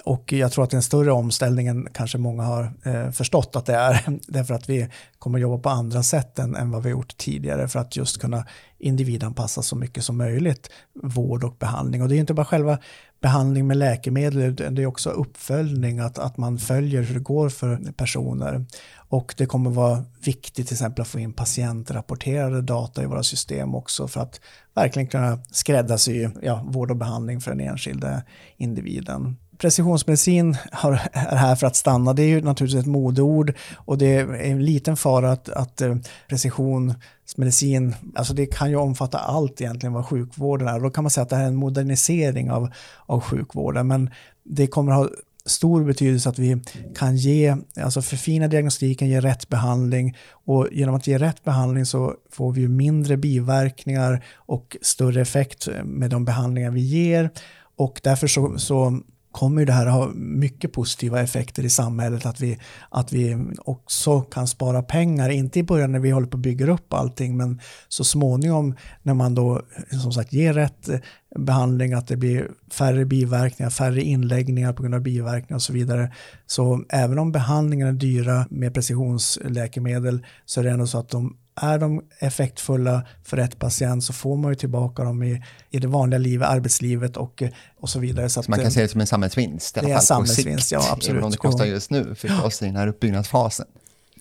Och 0.05 0.33
jag 0.33 0.51
tror 0.51 0.63
att 0.63 0.69
det 0.69 0.75
är 0.75 0.77
en 0.77 0.83
större 0.83 1.11
omställning 1.11 1.67
än 1.67 1.87
kanske 1.93 2.17
många 2.17 2.43
har 2.43 2.73
eh, 2.83 3.11
förstått 3.11 3.55
att 3.55 3.65
det 3.65 3.75
är. 3.75 4.19
Därför 4.27 4.53
att 4.53 4.69
vi 4.69 4.87
kommer 5.19 5.39
jobba 5.39 5.57
på 5.57 5.69
andra 5.69 6.03
sätt 6.03 6.39
än, 6.39 6.55
än 6.55 6.71
vad 6.71 6.83
vi 6.83 6.89
gjort 6.89 7.17
tidigare 7.17 7.67
för 7.67 7.79
att 7.79 7.95
just 7.95 8.21
kunna 8.21 8.45
individanpassa 8.77 9.61
så 9.61 9.75
mycket 9.75 10.03
som 10.03 10.17
möjligt 10.17 10.69
vård 11.03 11.43
och 11.43 11.55
behandling. 11.59 12.01
Och 12.01 12.09
det 12.09 12.15
är 12.15 12.19
inte 12.19 12.33
bara 12.33 12.45
själva 12.45 12.77
behandling 13.21 13.67
med 13.67 13.77
läkemedel, 13.77 14.55
det 14.55 14.81
är 14.81 14.85
också 14.85 15.09
uppföljning, 15.09 15.99
att, 15.99 16.19
att 16.19 16.37
man 16.37 16.57
följer 16.57 17.01
hur 17.01 17.13
det 17.13 17.19
går 17.19 17.49
för 17.49 17.91
personer. 17.91 18.65
Och 18.95 19.35
det 19.37 19.45
kommer 19.45 19.69
vara 19.69 20.05
viktigt 20.23 20.67
till 20.67 20.75
exempel 20.75 21.01
att 21.01 21.07
få 21.07 21.19
in 21.19 21.33
patientrapporterade 21.33 22.61
data 22.61 23.03
i 23.03 23.05
våra 23.05 23.23
system 23.23 23.75
också 23.75 24.07
för 24.07 24.21
att 24.21 24.41
verkligen 24.73 25.07
kunna 25.07 25.39
skräddarsy 25.51 26.29
ja, 26.41 26.65
vård 26.67 26.91
och 26.91 26.97
behandling 26.97 27.41
för 27.41 27.51
den 27.51 27.59
enskilde 27.59 28.23
individen 28.57 29.37
precisionsmedicin 29.59 30.57
har, 30.71 30.99
är 31.11 31.35
här 31.35 31.55
för 31.55 31.67
att 31.67 31.75
stanna. 31.75 32.13
Det 32.13 32.23
är 32.23 32.27
ju 32.27 32.41
naturligtvis 32.41 32.81
ett 32.81 32.87
modeord 32.87 33.53
och 33.75 33.97
det 33.97 34.15
är 34.15 34.33
en 34.33 34.65
liten 34.65 34.97
fara 34.97 35.31
att, 35.31 35.49
att 35.49 35.81
eh, 35.81 35.95
precisionsmedicin, 36.27 37.95
alltså 38.15 38.33
det 38.33 38.45
kan 38.45 38.69
ju 38.69 38.75
omfatta 38.75 39.17
allt 39.17 39.61
egentligen 39.61 39.93
vad 39.93 40.05
sjukvården 40.05 40.67
är. 40.67 40.79
Då 40.79 40.89
kan 40.89 41.03
man 41.03 41.11
säga 41.11 41.23
att 41.23 41.29
det 41.29 41.35
här 41.35 41.43
är 41.43 41.47
en 41.47 41.55
modernisering 41.55 42.51
av, 42.51 42.69
av 43.05 43.21
sjukvården, 43.21 43.87
men 43.87 44.09
det 44.43 44.67
kommer 44.67 44.91
ha 44.91 45.09
stor 45.45 45.83
betydelse 45.83 46.29
att 46.29 46.39
vi 46.39 46.61
kan 46.95 47.17
ge, 47.17 47.55
alltså 47.81 48.01
förfina 48.01 48.47
diagnostiken, 48.47 49.07
ge 49.07 49.21
rätt 49.21 49.49
behandling 49.49 50.17
och 50.31 50.67
genom 50.71 50.95
att 50.95 51.07
ge 51.07 51.17
rätt 51.17 51.43
behandling 51.43 51.85
så 51.85 52.13
får 52.31 52.51
vi 52.51 52.67
mindre 52.67 53.17
biverkningar 53.17 54.25
och 54.35 54.77
större 54.81 55.21
effekt 55.21 55.67
med 55.83 56.09
de 56.09 56.25
behandlingar 56.25 56.71
vi 56.71 56.81
ger 56.81 57.29
och 57.75 58.01
därför 58.03 58.27
så, 58.27 58.57
så 58.57 59.01
kommer 59.31 59.65
det 59.65 59.73
här 59.73 59.85
ha 59.85 60.09
mycket 60.15 60.73
positiva 60.73 61.21
effekter 61.21 61.65
i 61.65 61.69
samhället. 61.69 62.25
Att 62.25 62.41
vi, 62.41 62.59
att 62.89 63.13
vi 63.13 63.37
också 63.59 64.21
kan 64.21 64.47
spara 64.47 64.83
pengar, 64.83 65.29
inte 65.29 65.59
i 65.59 65.63
början 65.63 65.91
när 65.91 65.99
vi 65.99 66.11
håller 66.11 66.27
på 66.27 66.37
att 66.37 66.43
bygga 66.43 66.71
upp 66.71 66.93
allting, 66.93 67.37
men 67.37 67.61
så 67.87 68.03
småningom 68.03 68.75
när 69.03 69.13
man 69.13 69.35
då 69.35 69.61
som 70.01 70.11
sagt 70.11 70.33
ger 70.33 70.53
rätt 70.53 70.89
behandling, 71.35 71.93
att 71.93 72.07
det 72.07 72.17
blir 72.17 72.51
färre 72.71 73.05
biverkningar, 73.05 73.69
färre 73.69 74.01
inläggningar 74.01 74.73
på 74.73 74.81
grund 74.81 74.95
av 74.95 75.01
biverkningar 75.01 75.55
och 75.55 75.61
så 75.61 75.73
vidare. 75.73 76.13
Så 76.47 76.83
även 76.89 77.19
om 77.19 77.31
behandlingarna 77.31 77.91
är 77.91 77.95
dyra 77.95 78.45
med 78.49 78.73
precisionsläkemedel 78.73 80.25
så 80.45 80.59
är 80.59 80.63
det 80.63 80.71
ändå 80.71 80.87
så 80.87 80.97
att 80.97 81.09
de 81.09 81.37
är 81.61 81.79
de 81.79 82.01
effektfulla 82.19 83.07
för 83.23 83.37
rätt 83.37 83.59
patient 83.59 84.03
så 84.03 84.13
får 84.13 84.37
man 84.37 84.51
ju 84.51 84.55
tillbaka 84.55 85.03
dem 85.03 85.23
i, 85.23 85.43
i 85.69 85.79
det 85.79 85.87
vanliga 85.87 86.17
livet, 86.17 86.47
arbetslivet 86.47 87.17
och, 87.17 87.43
och 87.79 87.89
så 87.89 87.99
vidare. 87.99 88.29
Så, 88.29 88.43
så 88.43 88.51
man 88.51 88.59
kan 88.59 88.71
se 88.71 88.81
det 88.81 88.87
som 88.87 89.01
en 89.01 89.07
samhällsvinst 89.07 89.77
i 89.77 89.79
alla 89.79 89.89
fall 89.89 90.01
samhällsvinst, 90.01 90.57
på 90.57 90.61
sikt, 90.61 90.71
ja, 90.71 90.93
absolut. 90.93 91.09
även 91.09 91.23
om 91.23 91.31
det 91.31 91.37
kostar 91.37 91.65
just 91.65 91.91
nu 91.91 92.15
förstås 92.17 92.61
i 92.61 92.65
den 92.65 92.75
här 92.75 92.87
uppbyggnadsfasen. 92.87 93.65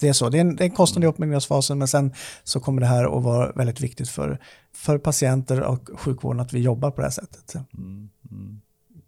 Det 0.01 0.09
är 0.09 0.13
så, 0.13 0.29
det 0.29 0.39
är 0.39 0.41
en, 0.41 0.57
det 0.57 0.63
är 0.63 0.69
en 0.69 0.75
kostnad 0.75 1.05
i 1.05 1.07
uppbyggnadsfasen 1.07 1.79
men 1.79 1.89
sen 1.89 2.15
så 2.45 2.61
kommer 2.61 2.81
det 2.81 2.87
här 2.87 3.19
att 3.19 3.25
vara 3.25 3.53
väldigt 3.53 3.81
viktigt 3.81 4.09
för, 4.09 4.39
för 4.79 4.99
patienter 4.99 5.61
och 5.61 5.91
sjukvården 5.95 6.41
att 6.41 6.53
vi 6.53 6.61
jobbar 6.61 6.91
på 6.91 6.97
det 6.97 7.07
här 7.07 7.11
sättet. 7.11 7.55
Mm, 7.55 8.09
mm. 8.31 8.61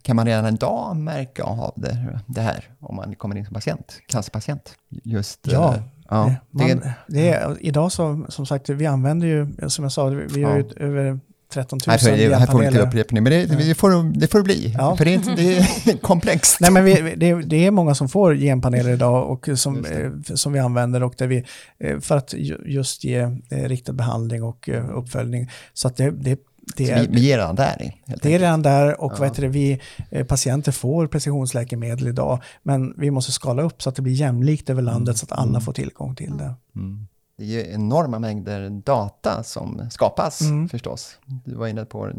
Kan 0.02 0.16
man 0.16 0.26
redan 0.26 0.54
idag 0.54 0.96
märka 0.96 1.44
av 1.44 1.72
det, 1.76 2.20
det 2.26 2.40
här 2.40 2.64
om 2.80 2.96
man 2.96 3.14
kommer 3.14 3.36
in 3.36 3.44
som 3.46 3.54
patient, 3.54 4.00
cancerpatient? 4.06 4.74
Just, 4.88 5.40
ja, 5.42 5.74
eh, 5.74 5.82
Ja, 6.10 6.34
man, 6.50 6.82
det, 7.06 7.28
är, 7.28 7.56
idag 7.60 7.92
så, 7.92 8.26
som 8.28 8.46
sagt, 8.46 8.68
vi 8.68 8.86
använder 8.86 9.26
ju, 9.26 9.68
som 9.68 9.82
jag 9.82 9.92
sa, 9.92 10.06
vi 10.06 10.42
har 10.42 10.56
ju 10.56 10.68
över 10.76 11.20
13 11.50 11.78
000 11.87 11.99
Nej, 12.02 12.33
Här 12.33 12.47
får 12.47 12.59
vi 12.59 12.66
inte 12.66 12.80
upprepning, 12.80 13.23
men 13.23 13.33
det, 13.33 13.47
det, 13.47 13.75
får, 13.75 14.19
det 14.19 14.26
får 14.28 14.42
bli, 14.42 14.75
ja. 14.78 14.97
för 14.97 15.04
det 15.04 15.14
är, 15.14 15.37
det 15.37 15.57
är 15.59 15.97
komplext. 16.02 16.61
Nej, 16.61 16.71
men 16.71 16.85
vi, 16.85 17.14
det, 17.16 17.35
det, 17.35 17.66
är 17.66 17.71
många 17.71 17.95
som 17.95 18.09
får 18.09 18.35
genpaneler 18.35 18.92
idag 18.92 19.30
och 19.30 19.49
som, 19.59 19.85
eh, 19.85 20.35
som 20.35 20.52
vi 20.52 20.59
använder 20.59 21.02
och 21.02 21.14
där 21.19 21.26
vi, 21.26 21.45
eh, 21.78 22.00
för 22.00 22.16
att 22.16 22.35
just 22.66 23.04
ge 23.04 23.19
eh, 23.19 23.38
riktad 23.50 23.92
behandling 23.92 24.42
och 24.42 24.69
uppföljning. 24.95 25.50
Så 25.75 25.88
att 25.88 25.97
det, 25.97 26.11
det 26.11 26.40
det 26.76 26.90
är, 26.90 27.09
vi, 27.09 27.33
är 27.33 27.38
redan 27.38 27.57
där. 27.57 27.95
det 28.23 28.35
är 28.35 28.38
redan 28.38 28.62
där 28.62 29.00
och 29.00 29.12
ja. 29.12 29.16
vad 29.21 29.37
det, 29.37 29.49
vi 29.49 29.80
patienter 30.28 30.73
får 30.73 31.07
precisionsläkemedel 31.07 32.09
idag. 32.09 32.42
Men 32.62 32.95
vi 32.97 33.11
måste 33.11 33.33
skala 33.33 33.62
upp 33.62 33.83
så 33.83 33.88
att 33.88 33.97
det 33.97 34.02
blir 34.02 34.12
jämlikt 34.12 34.71
över 34.71 34.83
landet 34.83 35.09
mm. 35.09 35.16
så 35.16 35.25
att 35.25 35.33
alla 35.33 35.49
mm. 35.49 35.61
får 35.61 35.73
tillgång 35.73 36.14
till 36.14 36.37
det. 36.37 36.54
Mm. 36.76 37.07
Det 37.40 37.70
är 37.70 37.75
enorma 37.75 38.18
mängder 38.18 38.70
data 38.70 39.42
som 39.42 39.90
skapas 39.90 40.40
mm. 40.40 40.68
förstås. 40.68 41.18
Du 41.44 41.54
var 41.54 41.66
inne 41.66 41.85
på 41.85 42.11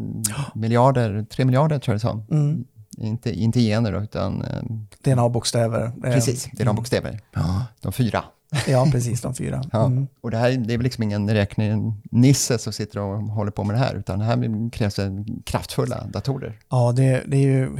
miljarder, 0.54 1.26
tre 1.30 1.44
miljarder 1.44 1.78
tror 1.78 1.92
jag 1.92 1.96
det 1.96 2.00
sa. 2.00 2.34
Mm. 2.34 2.64
Inte, 2.98 3.32
inte 3.32 3.60
gener 3.60 4.02
utan... 4.02 4.42
Eh, 4.42 4.62
DNA-bokstäver. 5.02 5.92
Precis, 6.02 6.44
DNA-bokstäver. 6.44 7.20
Ja. 7.32 7.66
De 7.80 7.92
fyra. 7.92 8.24
Ja, 8.66 8.88
precis, 8.92 9.20
de 9.20 9.34
fyra. 9.34 9.62
Ja. 9.72 9.86
Mm. 9.86 10.06
Och 10.20 10.30
det 10.30 10.36
här 10.36 10.50
det 10.50 10.74
är 10.74 10.78
väl 10.78 10.84
liksom 10.84 11.02
ingen 11.02 11.30
räknenisse 11.30 12.58
som 12.58 12.72
sitter 12.72 13.00
och 13.00 13.22
håller 13.22 13.50
på 13.50 13.64
med 13.64 13.74
det 13.74 13.80
här, 13.80 13.94
utan 13.94 14.18
det 14.18 14.24
här 14.24 14.70
krävs 14.70 15.00
kraftfulla 15.44 16.06
datorer. 16.06 16.58
Ja, 16.68 16.92
det, 16.96 17.22
det 17.26 17.36
är 17.36 17.40
ju, 17.40 17.78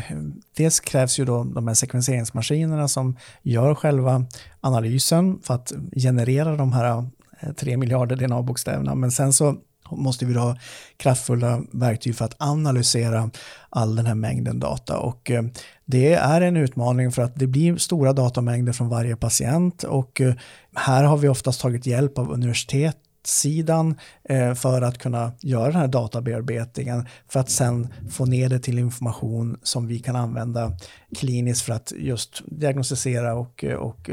dels 0.57 0.81
krävs 0.81 1.19
ju 1.19 1.25
då 1.25 1.45
de 1.45 1.69
här 1.69 1.75
sekvenseringsmaskinerna 1.75 2.89
som 2.89 3.17
gör 3.43 3.75
själva 3.75 4.27
analysen 4.61 5.39
för 5.43 5.55
att 5.55 5.73
generera 5.97 6.57
de 6.57 6.73
här 6.73 7.07
eh, 7.43 7.53
tre 7.53 7.77
miljarder 7.77 8.17
DNA-bokstäverna, 8.17 8.95
men 8.95 9.11
sen 9.11 9.33
så 9.33 9.57
måste 9.97 10.27
vi 10.27 10.35
ha 10.35 10.57
kraftfulla 10.97 11.63
verktyg 11.73 12.17
för 12.17 12.25
att 12.25 12.37
analysera 12.39 13.31
all 13.71 13.97
den 13.97 14.07
här 14.07 14.15
mängden 14.15 14.61
data. 14.61 14.99
Och 14.99 15.31
eh, 15.31 15.43
det 15.85 16.15
är 16.15 16.41
en 16.41 16.57
utmaning 16.57 17.13
för 17.13 17.23
att 17.23 17.37
det 17.37 17.47
blir 17.47 17.77
stora 17.77 18.13
datamängder 18.13 18.73
från 18.73 18.89
varje 18.89 19.17
patient 19.17 19.83
och 19.83 20.21
eh, 20.21 20.35
här 20.75 21.05
har 21.05 21.17
vi 21.17 21.29
oftast 21.29 21.61
tagit 21.61 21.87
hjälp 21.87 22.19
av 22.19 22.31
universitet 22.31 22.97
sidan 23.25 23.99
eh, 24.25 24.55
för 24.55 24.83
att 24.83 24.99
kunna 24.99 25.33
göra 25.41 25.67
den 25.67 25.81
här 25.81 25.89
databearbetningen 25.89 27.07
för 27.29 27.41
att 27.41 27.51
sen 27.51 27.89
få 28.11 28.25
ner 28.25 28.49
det 28.49 28.59
till 28.59 28.79
information 28.79 29.59
som 29.63 29.87
vi 29.87 29.99
kan 29.99 30.17
använda 30.17 30.73
kliniskt 31.17 31.63
för 31.63 31.73
att 31.73 31.93
just 31.97 32.43
diagnostisera 32.47 33.35
och, 33.35 33.65
och 33.65 34.11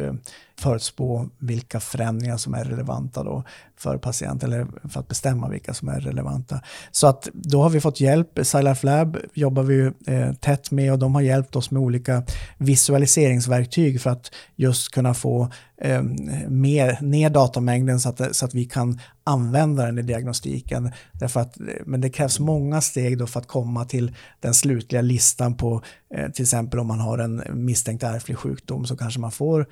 förutspå 0.60 1.30
vilka 1.38 1.80
förändringar 1.80 2.38
som 2.38 2.54
är 2.54 2.63
relevanta 2.63 3.24
då 3.24 3.43
för 3.78 3.98
patienten 3.98 4.54
eller 4.54 4.67
för 4.89 5.00
att 5.00 5.08
bestämma 5.08 5.50
vilka 5.50 5.74
som 5.74 5.89
är 5.89 6.00
relevanta. 6.00 6.62
Så 6.91 7.08
att 7.08 7.30
då 7.34 7.62
har 7.62 7.69
vi 7.69 7.82
fått 7.82 8.00
hjälp. 8.00 8.39
Scilife 8.43 8.86
Lab 8.86 9.17
jobbar 9.34 9.63
vi 9.63 9.91
eh, 10.08 10.34
tätt 10.34 10.72
med 10.72 10.91
och 10.91 11.00
de 11.00 11.15
har 11.15 11.22
hjälpt 11.22 11.56
oss 11.56 11.72
med 11.72 11.82
olika 11.82 12.24
visualiseringsverktyg 12.58 14.02
för 14.02 14.10
att 14.10 14.32
just 14.56 14.91
kunna 14.91 15.13
få 15.13 15.50
eh, 15.82 16.04
mer, 16.48 16.98
ner 17.02 17.30
datamängden 17.30 18.00
så 18.00 18.10
att, 18.10 18.36
så 18.36 18.45
att 18.45 18.54
vi 18.54 18.65
kan 18.65 19.00
använda 19.24 19.86
den 19.86 20.00
i 20.00 20.02
diagnostiken. 20.02 20.91
Därför 21.12 21.39
att, 21.39 21.60
eh, 21.60 21.65
men 21.86 22.02
det 22.02 22.10
krävs 22.10 22.39
många 22.39 22.82
steg 22.82 23.17
då 23.17 23.28
för 23.28 23.39
att 23.39 23.48
komma 23.48 23.86
till 23.86 24.15
den 24.39 24.54
slutliga 24.54 25.02
listan 25.02 25.58
på 25.58 25.82
eh, 26.15 26.32
till 26.32 26.43
exempel 26.43 26.80
om 26.80 26.88
man 26.88 27.00
har 27.00 27.17
en 27.17 27.43
misstänkt 27.54 28.04
ärftlig 28.04 28.38
sjukdom 28.38 28.86
så 28.86 28.98
kanske 28.98 29.19
man 29.19 29.32
får 29.32 29.67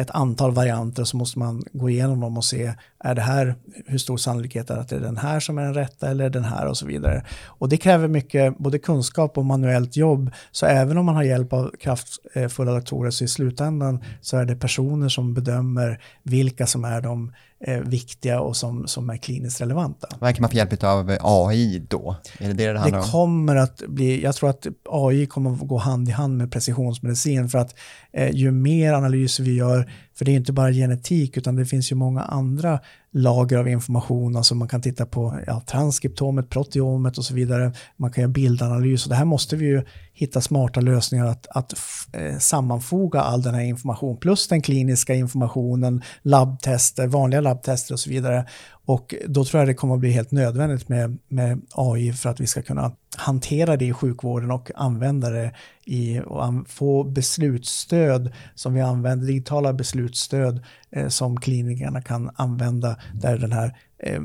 ett 0.00 0.10
antal 0.10 0.52
varianter 0.52 1.04
så 1.04 1.16
måste 1.16 1.38
man 1.38 1.62
gå 1.72 1.90
igenom 1.90 2.20
dem 2.20 2.36
och 2.36 2.44
se, 2.44 2.72
är 3.04 3.14
det 3.14 3.20
här, 3.20 3.54
hur 3.86 3.98
stor 3.98 4.16
sannolikhet 4.16 4.70
är 4.70 4.74
det 4.74 4.80
att 4.80 4.88
det 4.88 4.96
är 4.96 5.00
den 5.00 5.16
här 5.16 5.40
som 5.40 5.58
är 5.58 5.62
den 5.62 5.74
rätta 5.74 6.10
eller 6.10 6.30
den 6.30 6.44
här 6.44 6.66
och 6.66 6.76
så 6.76 6.86
vidare. 6.86 7.24
Och 7.46 7.68
det 7.68 7.76
kräver 7.76 8.08
mycket 8.08 8.58
både 8.58 8.78
kunskap 8.78 9.38
och 9.38 9.46
manuellt 9.46 9.96
jobb, 9.96 10.30
så 10.50 10.66
även 10.66 10.98
om 10.98 11.06
man 11.06 11.14
har 11.14 11.22
hjälp 11.22 11.52
av 11.52 11.70
kraftfulla 11.80 12.72
datorer 12.72 13.10
så 13.10 13.24
i 13.24 13.28
slutändan 13.28 14.04
så 14.20 14.36
är 14.36 14.44
det 14.44 14.56
personer 14.56 15.08
som 15.08 15.34
bedömer 15.34 16.02
vilka 16.22 16.66
som 16.66 16.84
är 16.84 17.00
de 17.00 17.32
viktiga 17.66 18.40
och 18.40 18.56
som, 18.56 18.86
som 18.86 19.10
är 19.10 19.16
kliniskt 19.16 19.60
relevanta. 19.60 20.08
Vad 20.18 20.34
kan 20.34 20.42
man 20.42 20.50
få 20.50 20.56
hjälp 20.56 20.84
av 20.84 21.16
AI 21.20 21.86
då? 21.88 22.16
Är 22.38 22.48
det 22.48 22.54
det 22.54 22.72
det 22.72 22.78
handlar 22.78 22.98
om? 22.98 23.04
Det 23.04 23.10
kommer 23.10 23.56
att 23.56 23.82
bli, 23.88 24.22
jag 24.22 24.34
tror 24.34 24.50
att 24.50 24.66
AI 24.88 25.26
kommer 25.26 25.52
att 25.52 25.58
gå 25.58 25.78
hand 25.78 26.08
i 26.08 26.12
hand 26.12 26.36
med 26.36 26.52
precisionsmedicin 26.52 27.48
för 27.48 27.58
att 27.58 27.74
eh, 28.12 28.30
ju 28.30 28.50
mer 28.50 28.92
analyser 28.92 29.44
vi 29.44 29.54
gör, 29.54 29.92
för 30.20 30.24
det 30.24 30.32
är 30.32 30.36
inte 30.36 30.52
bara 30.52 30.72
genetik 30.72 31.36
utan 31.36 31.56
det 31.56 31.66
finns 31.66 31.92
ju 31.92 31.96
många 31.96 32.22
andra 32.22 32.80
lager 33.12 33.58
av 33.58 33.68
information, 33.68 34.36
alltså 34.36 34.54
man 34.54 34.68
kan 34.68 34.82
titta 34.82 35.06
på 35.06 35.40
ja, 35.46 35.62
transkriptomet, 35.66 36.48
proteomet 36.48 37.18
och 37.18 37.24
så 37.24 37.34
vidare. 37.34 37.72
Man 37.96 38.12
kan 38.12 38.22
göra 38.22 38.32
bildanalys 38.32 39.04
och 39.04 39.10
det 39.10 39.16
här 39.16 39.24
måste 39.24 39.56
vi 39.56 39.66
ju 39.66 39.82
hitta 40.12 40.40
smarta 40.40 40.80
lösningar 40.80 41.26
att, 41.26 41.46
att 41.50 41.74
eh, 42.12 42.38
sammanfoga 42.38 43.20
all 43.20 43.42
den 43.42 43.54
här 43.54 43.62
informationen 43.62 44.16
plus 44.16 44.48
den 44.48 44.62
kliniska 44.62 45.14
informationen, 45.14 46.02
labbtester, 46.22 47.06
vanliga 47.06 47.40
labbtester 47.40 47.94
och 47.94 48.00
så 48.00 48.10
vidare. 48.10 48.46
Och 48.86 49.14
då 49.28 49.44
tror 49.44 49.60
jag 49.60 49.68
det 49.68 49.74
kommer 49.74 49.94
att 49.94 50.00
bli 50.00 50.10
helt 50.10 50.30
nödvändigt 50.30 50.88
med, 50.88 51.18
med 51.28 51.60
AI 51.74 52.12
för 52.12 52.30
att 52.30 52.40
vi 52.40 52.46
ska 52.46 52.62
kunna 52.62 52.92
hantera 53.20 53.76
det 53.76 53.84
i 53.84 53.92
sjukvården 53.92 54.50
och 54.50 54.70
använda 54.74 55.30
det 55.30 55.52
i 55.84 56.20
och 56.26 56.68
få 56.68 57.04
beslutsstöd 57.04 58.32
som 58.54 58.74
vi 58.74 58.80
använder, 58.80 59.26
digitala 59.26 59.72
beslutsstöd 59.72 60.64
eh, 60.90 61.08
som 61.08 61.40
klinikerna 61.40 62.02
kan 62.02 62.30
använda 62.34 62.96
där 63.14 63.38
den 63.38 63.52
här 63.52 63.76
eh, 63.98 64.20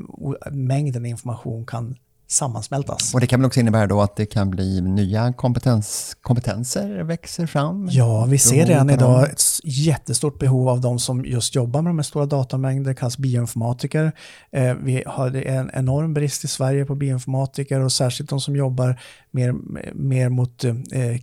mängden 0.52 1.06
information 1.06 1.66
kan 1.66 1.96
sammansmältas. 2.28 3.14
Och 3.14 3.20
det 3.20 3.28
kan 3.28 3.40
väl 3.40 3.48
också 3.48 3.60
innebära 3.60 3.88
då 3.88 4.02
att 4.02 4.16
det 4.16 4.26
kan 4.26 4.50
bli 4.50 4.82
nya 4.82 5.34
kompetens, 5.34 6.18
kompetenser 6.22 7.04
växer 7.04 7.46
fram? 7.46 7.90
Ja, 7.92 8.26
vi 8.26 8.38
ser 8.38 8.66
redan 8.66 8.90
idag 8.90 9.30
ett 9.32 9.42
jättestort 9.64 10.40
behov 10.40 10.70
av 10.70 10.82
de 10.82 11.00
som 11.00 11.26
just 11.26 11.56
jobbar 11.56 11.82
med 11.82 11.90
de 11.90 11.98
här 11.98 12.04
stora 12.04 12.26
datamängder, 12.26 12.94
kallas 12.94 13.18
bioinformatiker. 13.18 14.12
Eh, 14.52 14.74
vi 14.74 15.04
har 15.06 15.36
en 15.36 15.72
enorm 15.74 16.14
brist 16.14 16.44
i 16.44 16.48
Sverige 16.48 16.86
på 16.86 16.96
bioinformatiker 16.96 17.80
och 17.80 17.92
särskilt 17.92 18.30
de 18.30 18.42
som 18.42 18.56
jobbar 18.56 19.00
mer, 19.36 19.54
mer 19.94 20.30
mot 20.30 20.64
eh, 20.64 20.74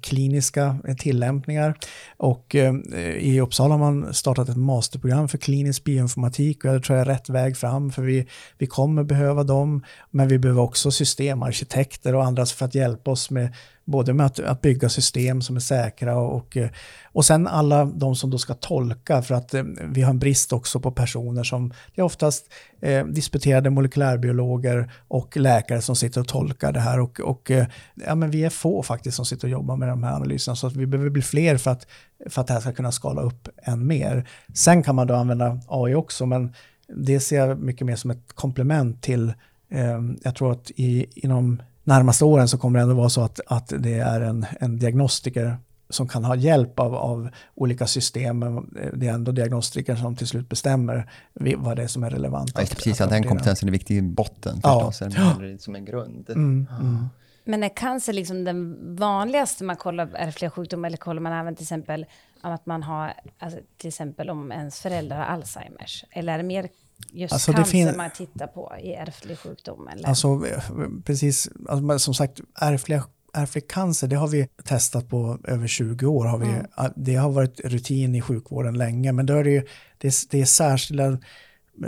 kliniska 0.00 0.76
eh, 0.88 0.96
tillämpningar. 0.96 1.78
Och 2.16 2.54
eh, 2.54 2.74
i 3.18 3.40
Uppsala 3.40 3.74
har 3.74 3.78
man 3.78 4.14
startat 4.14 4.48
ett 4.48 4.56
masterprogram 4.56 5.28
för 5.28 5.38
klinisk 5.38 5.84
bioinformatik 5.84 6.64
och 6.64 6.74
jag 6.74 6.82
tror 6.84 6.98
jag 6.98 7.06
är 7.08 7.12
rätt 7.12 7.28
väg 7.28 7.56
fram 7.56 7.90
för 7.90 8.02
vi, 8.02 8.26
vi 8.58 8.66
kommer 8.66 9.04
behöva 9.04 9.44
dem, 9.44 9.84
men 10.10 10.28
vi 10.28 10.38
behöver 10.38 10.62
också 10.62 10.90
systemarkitekter 10.90 12.14
och 12.14 12.24
andra 12.24 12.46
för 12.46 12.64
att 12.64 12.74
hjälpa 12.74 13.10
oss 13.10 13.30
med 13.30 13.54
både 13.84 14.12
med 14.12 14.26
att, 14.26 14.40
att 14.40 14.60
bygga 14.60 14.88
system 14.88 15.42
som 15.42 15.56
är 15.56 15.60
säkra 15.60 16.18
och, 16.18 16.56
eh, 16.56 16.70
och, 17.04 17.24
sen 17.24 17.46
alla 17.46 17.84
de 17.84 18.16
som 18.16 18.30
då 18.30 18.38
ska 18.38 18.54
tolka 18.54 19.22
för 19.22 19.34
att 19.34 19.54
eh, 19.54 19.62
vi 19.90 20.02
har 20.02 20.10
en 20.10 20.18
brist 20.18 20.52
också 20.52 20.80
på 20.80 20.90
personer 20.90 21.44
som, 21.44 21.72
det 21.94 22.00
är 22.00 22.04
oftast 22.04 22.46
eh, 22.82 23.06
disputerade 23.06 23.70
molekylärbiologer 23.70 24.92
och 25.08 25.36
läkare 25.36 25.82
som 25.82 25.96
sitter 25.96 26.20
och 26.20 26.28
tolkar 26.28 26.72
det 26.72 26.80
här 26.80 27.00
och, 27.00 27.20
och 27.20 27.50
eh, 27.50 27.66
ja, 28.06 28.14
men 28.14 28.30
vi 28.30 28.44
är 28.44 28.50
få 28.50 28.82
faktiskt 28.82 29.16
som 29.16 29.24
sitter 29.24 29.46
och 29.48 29.52
jobbar 29.52 29.76
med 29.76 29.88
de 29.88 30.02
här 30.02 30.14
analyserna 30.14 30.56
så 30.56 30.66
att 30.66 30.76
vi 30.76 30.86
behöver 30.86 31.10
bli 31.10 31.22
fler 31.22 31.56
för 31.56 31.70
att, 31.70 31.86
för 32.30 32.40
att 32.40 32.46
det 32.46 32.52
här 32.52 32.60
ska 32.60 32.72
kunna 32.72 32.92
skala 32.92 33.22
upp 33.22 33.48
än 33.62 33.86
mer. 33.86 34.28
Sen 34.54 34.82
kan 34.82 34.94
man 34.94 35.06
då 35.06 35.14
använda 35.14 35.60
AI 35.68 35.94
också 35.94 36.26
men 36.26 36.54
det 36.88 37.20
ser 37.20 37.46
jag 37.46 37.58
mycket 37.58 37.86
mer 37.86 37.96
som 37.96 38.10
ett 38.10 38.32
komplement 38.34 39.02
till, 39.02 39.32
eh, 39.70 40.00
jag 40.22 40.34
tror 40.34 40.52
att 40.52 40.70
i, 40.70 41.06
inom 41.14 41.62
närmaste 41.84 42.24
åren 42.24 42.48
så 42.48 42.58
kommer 42.58 42.78
det 42.78 42.82
ändå 42.82 42.94
vara 42.94 43.08
så 43.08 43.22
att, 43.22 43.40
att 43.46 43.72
det 43.78 43.98
är 43.98 44.20
en, 44.20 44.46
en 44.60 44.78
diagnostiker 44.78 45.56
som 45.94 46.08
kan 46.08 46.24
ha 46.24 46.36
hjälp 46.36 46.80
av, 46.80 46.94
av 46.94 47.28
olika 47.54 47.86
system, 47.86 48.38
men 48.38 48.74
det 48.94 49.08
är 49.08 49.12
ändå 49.12 49.32
diagnostiker 49.32 49.96
som 49.96 50.16
till 50.16 50.26
slut 50.26 50.48
bestämmer 50.48 51.10
vad 51.56 51.76
det 51.76 51.82
är 51.82 51.86
som 51.86 52.04
är 52.04 52.10
relevant. 52.10 52.50
Ja, 52.54 52.62
att- 52.62 52.70
precis, 52.76 53.00
att 53.00 53.04
att 53.04 53.10
den 53.10 53.24
kompetensen 53.28 53.68
är 53.68 53.72
viktig 53.72 53.96
i 53.96 54.02
botten 54.02 54.60
Ja. 54.62 54.90
förstås, 54.90 55.02
eller 55.02 55.58
som 55.58 55.74
en 55.74 55.84
grund. 55.84 56.30
Mm, 56.30 56.66
mm. 56.80 57.06
Men 57.44 57.62
är 57.62 57.68
cancer 57.76 58.12
liksom 58.12 58.44
den 58.44 58.76
vanligaste 58.96 59.64
man 59.64 59.76
kollar 59.76 60.10
ärftliga 60.14 60.50
sjukdomar 60.50 60.86
eller 60.88 60.96
kollar 60.96 61.20
man 61.20 61.32
även 61.32 61.56
till 61.56 61.64
exempel 61.64 62.06
om 62.42 62.52
att 62.52 62.66
man 62.66 62.82
har, 62.82 63.12
alltså, 63.38 63.58
till 63.76 63.88
exempel 63.88 64.30
om 64.30 64.52
ens 64.52 64.80
föräldrar 64.80 65.16
har 65.16 65.24
Alzheimers? 65.24 66.04
Eller 66.10 66.32
är 66.32 66.38
det 66.38 66.44
mer 66.44 66.68
just 67.12 67.32
Alltså, 67.32 67.50
det 67.50 67.56
cancer 67.56 67.72
fin- 67.72 67.96
man 67.96 68.10
tittar 68.10 68.46
på 68.46 68.72
i 68.82 68.92
ärftlig 68.94 69.38
sjukdom? 69.38 69.88
Eller? 69.88 70.08
Alltså 70.08 70.28
eh, 70.46 70.62
precis, 71.04 71.48
alltså, 71.68 71.98
som 71.98 72.14
sagt 72.14 72.40
ärftliga 72.60 73.04
Ärftlig 73.34 73.64
det 74.08 74.16
har 74.16 74.28
vi 74.28 74.48
testat 74.64 75.08
på 75.08 75.38
över 75.44 75.66
20 75.66 76.06
år. 76.06 76.24
Har 76.24 76.38
vi, 76.38 76.46
Mm. 76.46 76.92
Det 76.96 77.14
har 77.14 77.30
varit 77.30 77.60
rutin 77.64 78.14
i 78.14 78.20
sjukvården 78.20 78.78
länge, 78.78 79.12
men 79.12 79.26
då 79.26 79.34
är 79.34 79.44
det, 79.44 79.50
ju, 79.50 79.62
det, 79.98 80.08
är, 80.08 80.14
det 80.30 80.40
är 80.40 80.44
särskilda, 80.44 81.18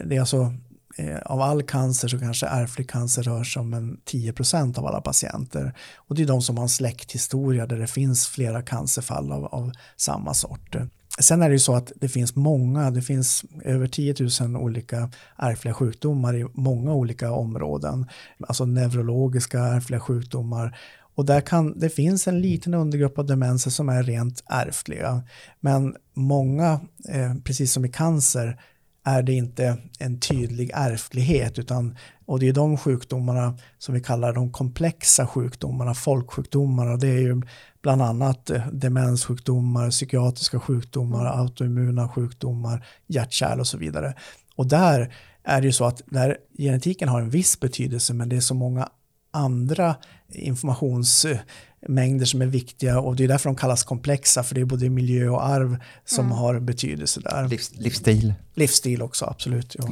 det 0.05 0.17
är 0.17 0.21
alltså 0.21 0.55
eh, 0.97 1.19
av 1.19 1.41
all 1.41 1.63
cancer 1.63 2.09
så 2.09 2.19
kanske 2.19 2.47
ärftlig 2.47 2.91
cancer 2.91 3.23
rör 3.23 3.45
sig 3.45 3.61
om 3.61 3.75
en 3.75 4.01
10% 4.05 4.79
av 4.79 4.87
alla 4.87 5.01
patienter. 5.01 5.75
Och 5.97 6.15
det 6.15 6.23
är 6.23 6.27
de 6.27 6.43
som 6.43 6.57
har 6.57 6.63
en 6.63 6.69
släkthistoria 6.69 7.67
där 7.67 7.79
det 7.79 7.87
finns 7.87 8.27
flera 8.27 8.63
cancerfall 8.63 9.33
av, 9.33 9.45
av 9.45 9.73
samma 9.97 10.35
sort. 10.35 10.77
Sen 11.19 11.43
är 11.43 11.49
det 11.49 11.55
ju 11.55 11.59
så 11.59 11.75
att 11.75 11.93
det 11.97 12.09
finns 12.09 12.37
många, 12.37 12.91
det 12.91 13.03
finns 13.03 13.45
över 13.65 13.87
10 13.87 14.15
000 14.41 14.57
olika 14.57 15.11
ärftliga 15.37 15.75
sjukdomar 15.75 16.37
i 16.37 16.47
många 16.55 16.93
olika 16.93 17.33
områden. 17.33 18.07
Alltså 18.49 18.65
neurologiska 18.65 19.59
ärftliga 19.59 20.01
sjukdomar. 20.01 20.79
Och 21.15 21.25
där 21.25 21.41
kan, 21.41 21.79
det 21.79 21.91
finns 21.91 22.29
en 22.29 22.41
liten 22.41 22.75
undergrupp 22.75 23.19
av 23.19 23.27
demenser 23.27 23.71
som 23.71 23.89
är 23.89 24.03
rent 24.03 24.43
ärftliga. 24.47 25.23
Men 25.61 25.97
många, 26.15 26.81
eh, 27.09 27.35
precis 27.45 27.73
som 27.73 27.85
i 27.85 27.89
cancer, 27.89 28.61
är 29.05 29.23
det 29.23 29.33
inte 29.33 29.79
en 29.99 30.21
tydlig 30.21 30.71
ärftlighet 30.75 31.59
utan 31.59 31.97
och 32.27 32.41
det 32.41 32.49
är 32.49 32.53
de 32.53 32.77
sjukdomarna 32.77 33.59
som 33.79 33.95
vi 33.95 34.01
kallar 34.01 34.33
de 34.33 34.53
komplexa 34.53 35.27
sjukdomarna, 35.27 35.95
folksjukdomarna. 35.95 36.97
Det 36.97 37.09
är 37.09 37.19
ju 37.19 37.43
bland 37.83 38.03
annat 38.03 38.51
eh, 38.51 38.67
demenssjukdomar, 38.73 39.91
psykiatriska 39.91 40.61
sjukdomar, 40.61 41.27
autoimmuna 41.27 42.09
sjukdomar, 42.09 42.87
hjärt-kärl 43.07 43.61
och 43.61 43.67
så 43.67 43.79
vidare. 43.79 44.15
Och 44.57 44.67
där 44.67 45.15
är 45.43 45.61
det 45.61 45.67
ju 45.67 45.73
så 45.73 45.85
att 45.85 46.03
där 46.07 46.37
genetiken 46.59 47.09
har 47.09 47.21
en 47.21 47.31
viss 47.31 47.61
betydelse 47.61 48.15
men 48.15 48.29
det 48.29 48.37
är 48.37 48.41
så 48.41 48.55
många 48.55 48.89
andra 49.31 49.97
informationsmängder 50.35 52.25
som 52.25 52.43
är 52.43 52.47
viktiga 52.47 53.01
och 53.01 53.17
det 53.17 53.25
är 53.25 53.29
därför 53.29 53.49
de 53.49 53.57
kallas 53.57 53.85
komplexa 53.85 54.43
för 54.43 54.55
det 54.55 54.61
är 54.61 54.65
både 54.65 54.91
miljö 54.91 55.29
och 55.29 55.47
arv 55.47 55.77
som 56.05 56.31
har 56.33 56.61
betydelse 56.61 57.21
där. 57.21 57.49
Livs, 57.49 57.75
livsstil. 57.75 58.35
Livsstil 58.55 59.03
också, 59.03 59.25
absolut. 59.25 59.77
Ja. 59.79 59.89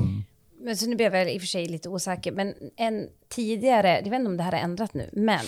Men 0.64 0.76
så 0.76 0.86
nu 0.86 0.96
blev 0.96 1.14
jag 1.14 1.34
i 1.34 1.38
och 1.38 1.42
för 1.42 1.48
sig 1.48 1.66
lite 1.66 1.88
osäker, 1.88 2.32
men 2.32 2.54
en 2.76 3.08
tidigare, 3.28 3.88
jag 3.88 4.10
vet 4.10 4.18
inte 4.18 4.30
om 4.30 4.36
det 4.36 4.42
här 4.42 4.52
har 4.52 4.58
ändrat 4.58 4.94
nu, 4.94 5.10
men 5.12 5.40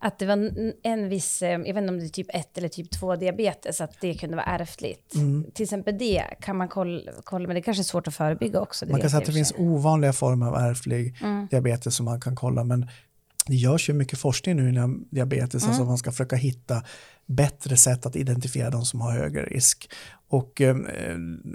att 0.00 0.18
det 0.18 0.26
var 0.26 0.52
en, 0.82 1.08
viss, 1.08 1.42
eh, 1.42 1.50
jag 1.50 1.58
vet 1.58 1.76
inte 1.76 1.88
om 1.88 1.98
det 1.98 2.04
är 2.04 2.08
typ 2.08 2.34
1 2.34 2.58
eller 2.58 2.68
typ 2.68 2.90
2 2.90 3.16
diabetes, 3.16 3.80
att 3.80 4.00
det 4.00 4.14
kunde 4.14 4.36
vara 4.36 4.46
ärftligt. 4.46 5.14
Mm. 5.14 5.50
Till 5.54 5.62
exempel 5.62 5.98
det 5.98 6.24
kan 6.40 6.56
man 6.56 6.68
kolla, 6.68 7.12
kolla, 7.24 7.46
men 7.46 7.54
det 7.54 7.62
kanske 7.62 7.80
är 7.80 7.84
svårt 7.84 8.08
att 8.08 8.14
förebygga 8.14 8.60
också. 8.60 8.86
Man 8.86 9.00
kan 9.00 9.10
säga 9.10 9.18
att 9.20 9.26
det 9.26 9.32
finns 9.32 9.54
ovanliga 9.56 10.12
former 10.12 10.46
av 10.46 10.54
ärftlig 10.54 11.14
Mm. 11.22 11.46
diabetes 11.50 11.94
som 11.94 12.04
man 12.04 12.20
kan 12.20 12.36
kolla 12.36 12.64
men 12.64 12.88
det 13.48 13.56
görs 13.56 13.88
ju 13.88 13.92
mycket 13.92 14.18
forskning 14.18 14.56
nu 14.56 14.68
inom 14.68 15.08
diabetes, 15.10 15.62
Mm. 15.62 15.70
alltså 15.70 15.84
man 15.84 15.98
ska 15.98 16.10
försöka 16.12 16.36
hitta 16.36 16.82
bättre 17.26 17.76
sätt 17.76 18.06
att 18.06 18.16
identifiera 18.16 18.70
de 18.70 18.84
som 18.84 19.00
har 19.00 19.12
högre 19.12 19.42
risk. 19.42 19.90
Och 20.30 20.60
eh, 20.60 20.76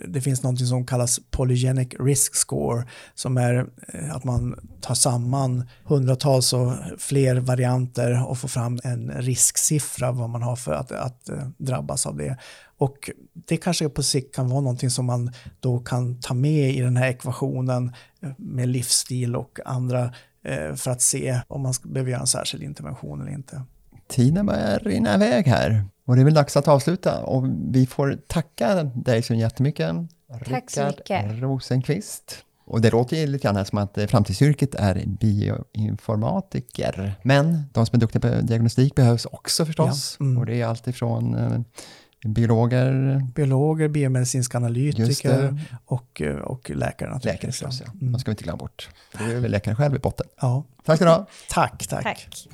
det 0.08 0.22
finns 0.22 0.44
något 0.44 0.68
som 0.68 0.86
kallas 0.86 1.20
polygenic 1.32 1.88
risk 2.00 2.36
score 2.36 2.88
som 3.16 3.38
är 3.38 3.68
eh, 3.88 4.16
att 4.16 4.24
man 4.24 4.70
tar 4.82 4.96
samman 4.96 5.70
hundratals 5.84 6.54
och 6.54 6.72
fler 6.98 7.36
varianter 7.36 8.28
och 8.30 8.38
får 8.38 8.48
fram 8.48 8.80
en 8.84 9.12
risksiffra 9.12 10.12
vad 10.12 10.30
man 10.30 10.42
har 10.42 10.56
för 10.56 10.74
att, 10.74 10.92
att 10.92 11.30
eh, 11.30 11.48
drabbas 11.58 12.06
av 12.06 12.18
det. 12.18 12.38
Och 12.78 13.10
det 13.34 13.58
kanske 13.58 13.90
på 13.90 14.04
sikt 14.04 14.36
kan 14.36 14.50
vara 14.50 14.62
någonting 14.62 14.90
som 14.90 15.06
man 15.06 15.32
då 15.60 15.80
kan 15.80 16.20
ta 16.20 16.34
med 16.34 16.76
i 16.76 16.80
den 16.80 16.98
här 16.98 17.08
ekvationen 17.10 17.94
eh, 18.22 18.30
med 18.38 18.70
livsstil 18.70 19.36
och 19.36 19.60
andra 19.66 20.14
för 20.76 20.92
att 20.92 21.02
se 21.02 21.40
om 21.48 21.62
man 21.62 21.74
ska, 21.74 21.90
behöver 21.90 22.12
göra 22.12 22.22
en 22.22 22.28
särskild 22.28 22.64
intervention 22.64 23.22
eller 23.22 23.32
inte. 23.32 23.62
Tiden 24.08 24.46
börjar 24.46 24.80
rinna 24.80 25.16
iväg 25.16 25.48
här 25.48 25.86
och 26.06 26.16
det 26.16 26.22
är 26.22 26.26
väl 26.26 26.34
dags 26.34 26.58
att 26.58 26.68
avsluta 26.68 27.24
och 27.24 27.44
vi 27.72 27.86
får 27.86 28.20
tacka 28.28 28.84
dig 28.84 29.22
så 29.22 29.34
jättemycket. 29.34 29.96
Tack 30.50 30.72
så 30.72 30.86
mycket. 30.86 31.42
Rosenqvist. 31.42 32.46
Och 32.66 32.82
det 32.82 32.92
låter 32.92 33.18
ju 33.18 33.28
lite 33.28 33.44
grann 33.44 33.56
här 33.56 33.64
som 33.64 33.78
att 33.78 33.98
eh, 33.98 34.06
framtidsyrket 34.06 34.76
är 34.76 35.04
bioinformatiker. 35.06 37.16
Men 37.24 37.64
de 37.74 37.86
som 37.86 37.96
är 37.96 38.00
duktiga 38.00 38.22
på 38.22 38.42
diagnostik 38.42 38.96
behövs 38.96 39.26
också 39.26 39.66
förstås. 39.66 40.16
Ja, 40.20 40.26
mm. 40.26 40.38
Och 40.38 40.46
det 40.46 40.62
är 40.62 40.66
allt 40.66 40.88
ifrån 40.88 41.36
eh, 41.36 41.60
biologer, 42.26 43.22
Biologer, 43.36 43.88
biomedicinska 43.88 44.58
analytiker 44.58 45.60
och, 45.86 46.22
eh, 46.22 46.36
och 46.36 46.70
läkare 46.70 47.10
naturligtvis. 47.10 47.24
läkare 47.26 47.52
förstås. 47.52 47.82
Ja. 47.86 47.92
Mm. 48.02 48.12
Man 48.12 48.20
ska 48.20 48.32
vi 48.32 48.34
inte 48.34 48.44
glömma 48.44 48.58
bort. 48.58 48.90
Det 49.18 49.24
är 49.24 49.40
väl 49.40 49.52
läkaren 49.52 49.78
själv 49.78 49.96
i 49.96 50.00
botten. 50.00 50.28
Ja, 50.42 50.64
Tack 50.86 50.96
ska 50.96 51.06
du 51.06 51.12
ha. 51.12 51.26
tack, 51.50 51.88
tack. 51.88 52.04
Tack. 52.04 52.48